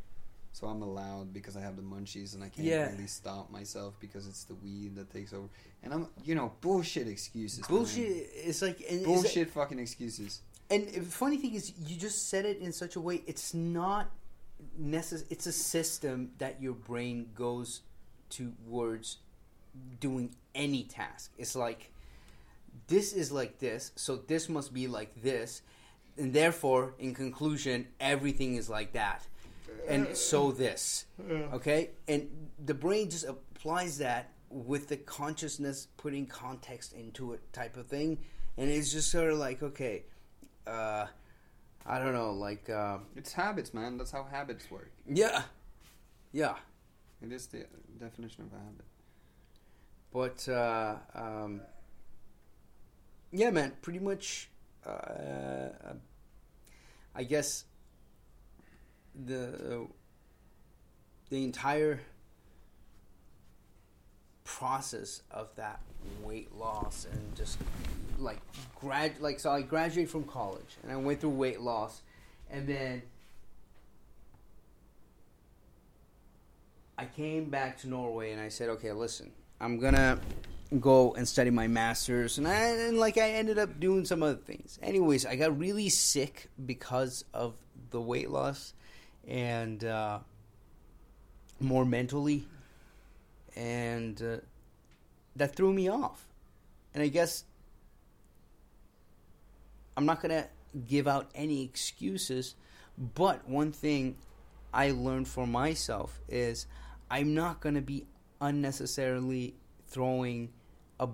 so 0.53 0.67
I'm 0.67 0.83
allowed 0.83 1.33
because 1.33 1.57
I 1.57 1.61
have 1.61 1.77
the 1.77 1.83
munchies 1.83 2.35
and 2.35 2.43
I 2.45 2.49
can't 2.49 2.67
Yeah. 2.67 2.91
really 2.91 3.07
stop 3.07 3.51
myself 3.51 3.95
because 4.01 4.27
it's 4.27 4.45
the 4.45 4.55
weed 4.57 4.97
that 4.97 5.11
takes 5.13 5.33
over. 5.33 5.49
And 5.85 5.95
I'm 5.95 6.09
you 6.25 6.35
know 6.35 6.53
bullshit 6.61 7.07
excuses. 7.09 7.61
man. 7.61 7.79
Bullshit. 7.79 8.29
It's 8.35 8.61
like 8.61 8.81
and 8.81 9.01
it's- 9.01 9.05
Bullshit 9.07 9.51
fucking 9.51 9.79
excuses. 9.79 10.43
And 10.71 10.89
the 10.89 11.01
funny 11.03 11.37
thing 11.39 11.55
is, 11.55 11.73
you 11.87 11.97
just 11.97 12.29
said 12.29 12.45
it 12.45 12.59
in 12.59 12.73
such 12.73 12.97
a 12.97 13.01
way. 13.01 13.23
It's 13.27 13.53
not 13.55 14.11
necessary. 14.77 15.29
It's 15.31 15.47
a 15.47 15.53
system 15.53 16.33
that 16.39 16.61
your 16.61 16.75
brain 16.75 17.31
goes 17.35 17.83
towards 18.31 19.19
doing 20.01 20.35
any 20.55 20.85
task. 20.85 21.33
It's 21.39 21.57
like 21.57 21.93
this 22.89 23.13
is 23.13 23.31
like 23.31 23.59
this, 23.59 23.93
so 23.97 24.17
this 24.17 24.49
must 24.49 24.73
be 24.73 24.87
like 24.87 25.23
this, 25.23 25.63
and 26.17 26.33
therefore, 26.33 26.95
in 26.99 27.15
conclusion, 27.15 27.87
everything 28.01 28.57
is 28.57 28.69
like 28.69 28.93
that, 28.93 29.27
and 29.89 30.17
so 30.17 30.53
this. 30.53 31.07
Okay, 31.55 31.91
and 32.09 32.29
the 32.65 32.75
brain 32.75 33.11
just 33.11 33.25
applies 33.25 33.99
that 33.99 34.31
with 34.51 34.89
the 34.89 34.97
consciousness 34.97 35.89
putting 35.97 36.27
context 36.27 36.93
into 36.93 37.33
it 37.33 37.41
type 37.53 37.77
of 37.77 37.87
thing, 37.87 38.19
and 38.57 38.71
it's 38.71 38.93
just 38.93 39.11
sort 39.11 39.31
of 39.31 39.39
like 39.39 39.63
okay, 39.63 40.05
uh, 40.67 41.07
I 41.87 41.99
don't 41.99 42.13
know, 42.13 42.33
like 42.33 42.71
uh, 42.71 42.99
It's 43.17 43.33
habits, 43.33 43.75
man. 43.75 43.99
That's 43.99 44.11
how 44.13 44.25
habits 44.25 44.71
work. 44.71 44.91
yeah, 45.09 45.43
yeah. 46.33 46.55
It 47.21 47.33
is 47.33 47.47
the 47.47 47.67
definition 47.99 48.45
of 48.45 48.53
a 48.53 48.63
habit. 48.63 48.87
But 50.13 50.49
uh, 50.49 50.97
um, 51.15 51.61
yeah, 53.33 53.51
man, 53.51 53.73
pretty 53.83 53.99
much. 54.01 54.49
Uh, 54.85 55.69
I 57.15 57.25
guess 57.25 57.65
the 59.15 59.87
the 61.31 61.45
entire 61.45 62.01
process 64.45 65.23
of 65.31 65.55
that 65.57 65.81
weight 66.23 66.53
loss 66.55 67.07
and 67.11 67.37
just 67.37 67.59
like 68.23 68.39
grad 68.81 69.13
like 69.21 69.41
so 69.41 69.51
I 69.51 69.63
graduated 69.63 70.11
from 70.11 70.25
college 70.25 70.77
and 70.83 70.93
I 70.93 70.97
went 70.97 71.21
through 71.21 71.31
weight 71.31 71.61
loss 71.61 72.03
and 72.51 72.67
then 72.69 73.03
I 76.99 77.07
came 77.07 77.47
back 77.47 77.79
to 77.81 77.89
Norway 77.89 78.33
and 78.33 78.41
I 78.41 78.49
said, 78.49 78.69
okay, 78.69 78.93
listen, 78.93 79.33
I'm 79.61 79.81
gonna 79.81 80.21
go 80.79 81.15
and 81.15 81.27
study 81.27 81.51
my 81.51 81.67
master's, 81.67 82.39
and, 82.39 82.47
I, 82.47 82.55
and 82.55 82.99
like 82.99 83.19
I 83.19 83.31
ended 83.31 83.59
up 83.59 83.81
doing 83.81 84.05
some 84.05 84.23
other 84.23 84.37
things. 84.37 84.79
Anyways, 84.83 85.27
I 85.27 85.37
got 85.37 85.59
really 85.59 85.89
sick 85.89 86.49
because 86.65 87.25
of 87.35 87.55
the 87.91 88.01
weight 88.01 88.31
loss, 88.31 88.75
and 89.27 89.85
uh, 89.85 90.21
more 91.61 91.85
mentally, 91.85 92.45
and 93.57 94.23
uh, 94.23 94.37
that 95.37 95.57
threw 95.57 95.73
me 95.73 95.89
off. 95.89 96.27
And 96.95 97.03
I 97.03 97.09
guess 97.09 97.45
I'm 99.97 100.07
not 100.07 100.23
gonna 100.23 100.47
give 100.87 101.07
out 101.07 101.31
any 101.35 101.63
excuses, 101.65 102.55
but 102.99 103.49
one 103.49 103.73
thing 103.73 104.17
I 104.73 104.93
learned 104.93 105.29
for 105.29 105.47
myself 105.47 106.21
is 106.29 106.67
I'm 107.11 107.35
not 107.35 107.61
going 107.61 107.75
to 107.75 107.83
be 107.83 108.07
unnecessarily 108.41 109.55
throwing 109.89 110.51
a 110.99 111.09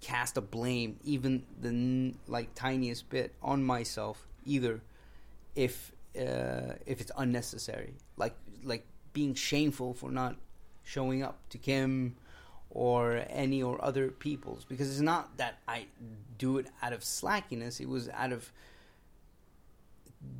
cast 0.00 0.38
of 0.38 0.50
blame, 0.50 0.98
even 1.04 1.44
the 1.60 2.14
like 2.26 2.54
tiniest 2.54 3.10
bit, 3.10 3.34
on 3.42 3.62
myself 3.62 4.26
either, 4.44 4.80
if 5.54 5.92
uh, 6.18 6.74
if 6.86 7.00
it's 7.00 7.12
unnecessary, 7.16 7.94
like 8.16 8.34
like 8.64 8.86
being 9.12 9.34
shameful 9.34 9.92
for 9.92 10.10
not 10.10 10.36
showing 10.82 11.22
up 11.22 11.38
to 11.50 11.58
Kim 11.58 12.16
or 12.76 13.24
any 13.30 13.62
or 13.62 13.82
other 13.82 14.08
people's 14.10 14.66
because 14.66 14.90
it's 14.90 15.00
not 15.00 15.38
that 15.38 15.58
I 15.66 15.86
do 16.36 16.58
it 16.58 16.66
out 16.82 16.92
of 16.92 17.00
slackiness. 17.00 17.80
It 17.80 17.88
was 17.88 18.10
out 18.10 18.32
of 18.32 18.52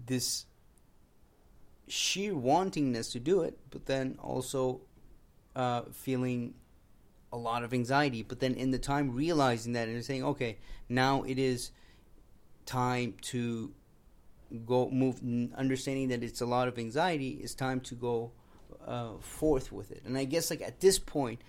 this 0.05 0.44
sheer 1.88 2.35
wantingness 2.35 3.11
to 3.12 3.20
do 3.20 3.40
it, 3.40 3.59
but 3.70 3.87
then 3.87 4.18
also 4.22 4.83
uh, 5.55 5.83
feeling 5.92 6.53
a 7.33 7.38
lot 7.38 7.64
of 7.64 7.72
anxiety. 7.72 8.22
But 8.22 8.40
then 8.40 8.53
in 8.53 8.70
the 8.70 8.79
time 8.79 9.12
realizing 9.14 9.72
that 9.72 9.88
and 9.88 10.05
saying, 10.05 10.22
okay, 10.22 10.59
now 10.90 11.22
it 11.22 11.38
is 11.38 11.70
time 12.66 13.14
to 13.33 13.72
go 14.66 14.90
move. 14.90 15.22
Understanding 15.57 16.09
that 16.09 16.22
it's 16.22 16.42
a 16.42 16.46
lot 16.46 16.68
of 16.68 16.79
anxiety, 16.79 17.40
it's 17.42 17.55
time 17.55 17.81
to 17.81 17.94
go 17.94 18.33
uh, 18.87 19.12
forth 19.20 19.72
with 19.72 19.90
it. 19.90 20.03
And 20.05 20.18
I 20.18 20.25
guess 20.25 20.51
like 20.51 20.61
at 20.61 20.81
this 20.81 20.99
point, 20.99 21.40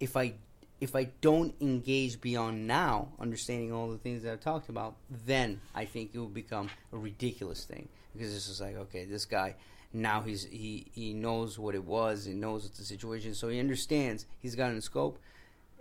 if 0.00 0.16
I 0.16 0.34
if 0.80 0.94
I 0.94 1.04
don't 1.20 1.54
engage 1.60 2.20
beyond 2.20 2.66
now, 2.66 3.08
understanding 3.18 3.72
all 3.72 3.88
the 3.88 3.98
things 3.98 4.22
that 4.22 4.32
I've 4.32 4.40
talked 4.40 4.68
about, 4.68 4.96
then 5.08 5.60
I 5.74 5.84
think 5.84 6.10
it 6.12 6.18
will 6.18 6.26
become 6.26 6.68
a 6.92 6.98
ridiculous 6.98 7.64
thing 7.64 7.88
because 8.12 8.34
it's 8.34 8.48
just 8.48 8.60
like, 8.60 8.76
okay, 8.76 9.04
this 9.04 9.24
guy 9.24 9.54
now 9.94 10.22
he's 10.22 10.44
he 10.44 10.86
he 10.92 11.14
knows 11.14 11.58
what 11.58 11.74
it 11.74 11.84
was, 11.84 12.24
he 12.24 12.34
knows 12.34 12.64
what 12.64 12.74
the 12.74 12.84
situation, 12.84 13.34
so 13.34 13.48
he 13.48 13.60
understands. 13.60 14.26
He's 14.40 14.56
got 14.56 14.72
in 14.72 14.80
scope, 14.80 15.18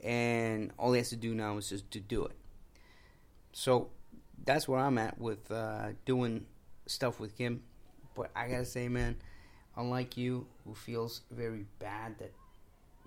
and 0.04 0.72
all 0.78 0.94
he 0.94 1.00
has 1.00 1.10
to 1.10 1.16
do 1.16 1.34
now 1.34 1.58
is 1.58 1.68
just 1.70 1.90
to 1.92 2.00
do 2.00 2.24
it. 2.26 2.36
So 3.52 3.90
that's 4.46 4.68
where 4.68 4.80
I'm 4.80 4.98
at 5.00 5.20
with 5.20 5.52
uh, 5.52 5.90
doing 6.06 6.46
stuff 6.86 7.20
with 7.20 7.38
Kim. 7.38 7.64
But 8.16 8.30
I 8.36 8.48
gotta 8.48 8.66
say, 8.66 8.88
man, 8.88 9.16
unlike 9.76 10.16
you, 10.16 10.46
who 10.66 10.76
feels 10.76 11.22
very 11.32 11.66
bad 11.80 12.20
that 12.20 12.32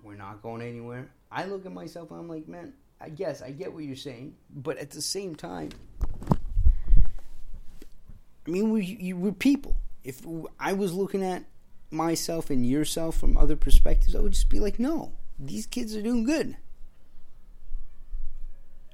we're 0.07 0.15
not 0.15 0.41
going 0.41 0.61
anywhere, 0.61 1.09
I 1.31 1.45
look 1.45 1.65
at 1.65 1.73
myself 1.73 2.11
and 2.11 2.19
I'm 2.19 2.29
like, 2.29 2.47
man, 2.47 2.73
I 2.99 3.09
guess 3.09 3.41
I 3.41 3.51
get 3.51 3.73
what 3.73 3.83
you're 3.83 3.95
saying, 3.95 4.35
but 4.49 4.77
at 4.77 4.91
the 4.91 5.01
same 5.01 5.35
time, 5.35 5.69
I 8.45 8.49
mean, 8.49 8.71
we 8.71 9.13
we're 9.13 9.33
people. 9.33 9.75
If 10.03 10.21
I 10.59 10.73
was 10.73 10.93
looking 10.93 11.21
at 11.21 11.43
myself 11.91 12.49
and 12.49 12.65
yourself 12.65 13.17
from 13.17 13.37
other 13.37 13.57
perspectives, 13.57 14.15
I 14.15 14.19
would 14.19 14.31
just 14.31 14.49
be 14.49 14.59
like, 14.59 14.79
no, 14.79 15.11
these 15.37 15.65
kids 15.65 15.95
are 15.95 16.01
doing 16.01 16.23
good. 16.23 16.55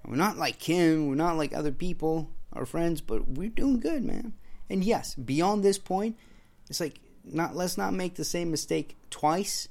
We're 0.05 0.15
not 0.15 0.37
like 0.37 0.57
Kim, 0.59 1.07
we're 1.07 1.15
not 1.15 1.37
like 1.37 1.53
other 1.53 1.71
people, 1.71 2.29
our 2.51 2.65
friends, 2.65 2.99
but 2.99 3.27
we're 3.27 3.49
doing 3.49 3.79
good, 3.79 4.03
man. 4.03 4.33
And 4.69 4.83
yes, 4.83 5.15
beyond 5.15 5.63
this 5.63 5.77
point, 5.77 6.17
it's 6.69 6.79
like 6.79 6.99
not 7.23 7.55
let's 7.55 7.77
not 7.77 7.93
make 7.93 8.15
the 8.15 8.25
same 8.25 8.49
mistake 8.51 8.97
twice 9.09 9.69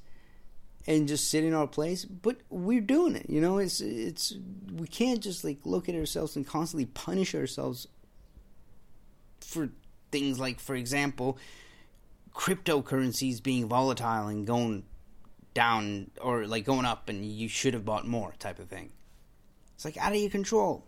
and 0.85 1.07
just 1.07 1.29
sit 1.29 1.43
in 1.43 1.53
our 1.53 1.67
place 1.67 2.05
but 2.05 2.37
we're 2.49 2.81
doing 2.81 3.15
it 3.15 3.29
you 3.29 3.39
know? 3.41 3.57
It's 3.57 3.81
it's 3.81 4.35
we 4.73 4.87
can't 4.87 5.21
just 5.21 5.43
like 5.43 5.59
look 5.65 5.89
at 5.89 5.95
ourselves 5.95 6.35
and 6.35 6.45
constantly 6.45 6.85
punish 6.85 7.35
ourselves 7.35 7.87
for 9.39 9.69
things 10.11 10.39
like 10.39 10.59
for 10.59 10.75
example 10.75 11.37
cryptocurrencies 12.33 13.41
being 13.41 13.67
volatile 13.67 14.27
and 14.27 14.45
going 14.45 14.83
down 15.53 16.09
or 16.21 16.47
like 16.47 16.65
going 16.65 16.85
up 16.85 17.09
and 17.09 17.25
you 17.25 17.47
should 17.47 17.73
have 17.73 17.85
bought 17.85 18.07
more 18.07 18.33
type 18.39 18.59
of 18.59 18.67
thing. 18.67 18.91
It's 19.75 19.85
like 19.85 19.97
out 19.97 20.11
of 20.11 20.17
your 20.17 20.29
control. 20.29 20.85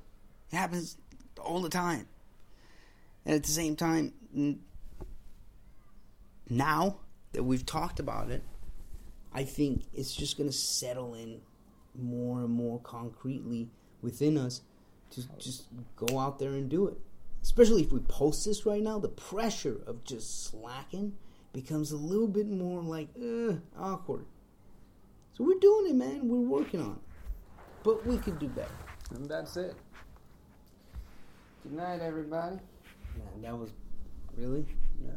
It 0.52 0.56
happens 0.56 0.98
all 1.40 1.62
the 1.62 1.70
time. 1.70 2.08
And 3.26 3.36
at 3.36 3.44
the 3.44 3.52
same 3.52 3.76
time 3.76 4.14
now 6.50 6.98
that 7.34 7.44
we've 7.44 7.66
talked 7.66 8.00
about 8.00 8.30
it 8.30 8.44
I 9.36 9.44
think 9.44 9.84
it's 9.94 10.16
just 10.16 10.38
going 10.38 10.50
to 10.50 10.56
settle 10.56 11.14
in 11.14 11.42
more 11.94 12.40
and 12.40 12.50
more 12.50 12.80
concretely 12.80 13.68
within 14.02 14.38
us 14.38 14.62
to 15.12 15.24
just 15.38 15.66
go 15.98 16.20
out 16.20 16.40
there 16.40 16.52
and 16.52 16.70
do 16.70 16.88
it. 16.88 16.98
Especially 17.44 17.84
if 17.84 17.92
we 17.92 18.00
post 18.00 18.46
this 18.46 18.66
right 18.66 18.82
now, 18.82 18.98
the 18.98 19.10
pressure 19.10 19.82
of 19.86 20.06
just 20.06 20.46
slacking 20.46 21.18
becomes 21.52 21.92
a 21.92 21.98
little 21.98 22.30
bit 22.30 22.48
more 22.48 22.82
like 22.82 23.10
uh, 23.22 23.56
awkward. 23.78 24.26
So 25.34 25.44
we're 25.44 25.60
doing 25.60 25.90
it, 25.90 25.96
man. 25.96 26.30
We're 26.30 26.38
working 26.38 26.80
on 26.80 26.92
it, 26.92 27.26
but 27.84 28.06
we 28.08 28.18
could 28.18 28.40
do 28.40 28.48
better. 28.48 28.72
And 29.14 29.30
that's 29.30 29.58
it. 29.58 29.76
Good 31.62 31.74
night, 31.74 32.00
everybody. 32.00 32.56
Man, 33.18 33.42
that 33.42 33.58
was 33.58 33.72
really. 34.38 34.66
Yeah. 35.04 35.12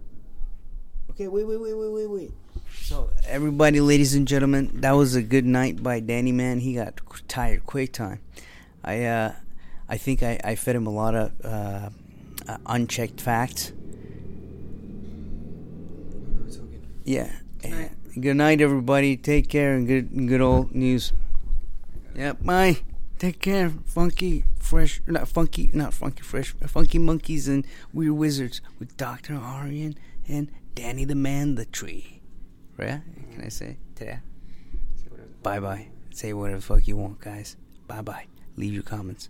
Okay, 1.11 1.29
wait, 1.29 1.45
wait, 1.47 1.61
wait, 1.61 1.75
wait, 1.75 1.93
wait, 1.93 2.07
wait. 2.11 2.33
So, 2.89 3.11
everybody, 3.27 3.83
ladies 3.83 4.15
and 4.15 4.27
gentlemen, 4.27 4.71
that 4.81 4.93
was 4.93 5.15
a 5.15 5.21
good 5.21 5.45
night 5.45 5.83
by 5.83 6.01
Danny. 6.01 6.33
Man, 6.33 6.59
he 6.59 6.73
got 6.73 6.99
tired 7.29 7.67
quick 7.67 7.93
time. 7.93 8.21
I, 8.83 9.05
uh, 9.05 9.35
I 9.91 9.99
think 9.99 10.23
I, 10.23 10.41
I 10.43 10.55
fed 10.55 10.75
him 10.75 10.87
a 10.87 10.91
lot 10.91 11.15
of 11.15 11.33
uh, 11.45 11.91
uh, 12.49 12.57
unchecked 12.65 13.21
facts. 13.21 13.73
Yeah. 17.05 17.31
Good 17.61 17.71
night. 17.73 17.91
Good 18.19 18.37
night, 18.39 18.61
everybody. 18.63 19.19
Take 19.19 19.51
care 19.51 19.75
and 19.75 19.87
good, 19.87 20.27
good 20.27 20.41
old 20.41 20.75
news. 20.75 21.13
Yep. 22.17 22.43
bye. 22.43 22.79
Take 23.19 23.43
care, 23.43 23.69
funky, 23.85 24.45
fresh, 24.59 25.03
not 25.07 25.29
funky, 25.29 25.71
not 25.75 25.93
funky, 25.93 26.23
fresh, 26.23 26.55
funky 26.67 26.99
monkeys 26.99 27.49
and 27.49 27.67
weird 27.93 28.13
wizards 28.13 28.63
with 28.79 28.97
Doctor 28.97 29.35
Arian 29.35 29.99
and 30.27 30.51
Danny 30.75 31.05
the 31.05 31.15
Man 31.15 31.57
the 31.57 31.67
Tree. 31.67 32.18
Right? 32.79 33.03
Can 33.33 33.45
I 33.45 33.49
say? 33.49 33.77
Yeah. 34.01 34.21
Bye 35.43 35.61
bye. 35.61 35.89
Say 36.11 36.33
whatever 36.33 36.61
the 36.61 36.65
fuck 36.65 36.87
you 36.87 36.97
want, 36.97 37.21
guys. 37.21 37.57
Bye 37.87 38.03
bye. 38.03 38.27
Leave 38.57 38.73
your 38.73 38.83
comments. 38.83 39.29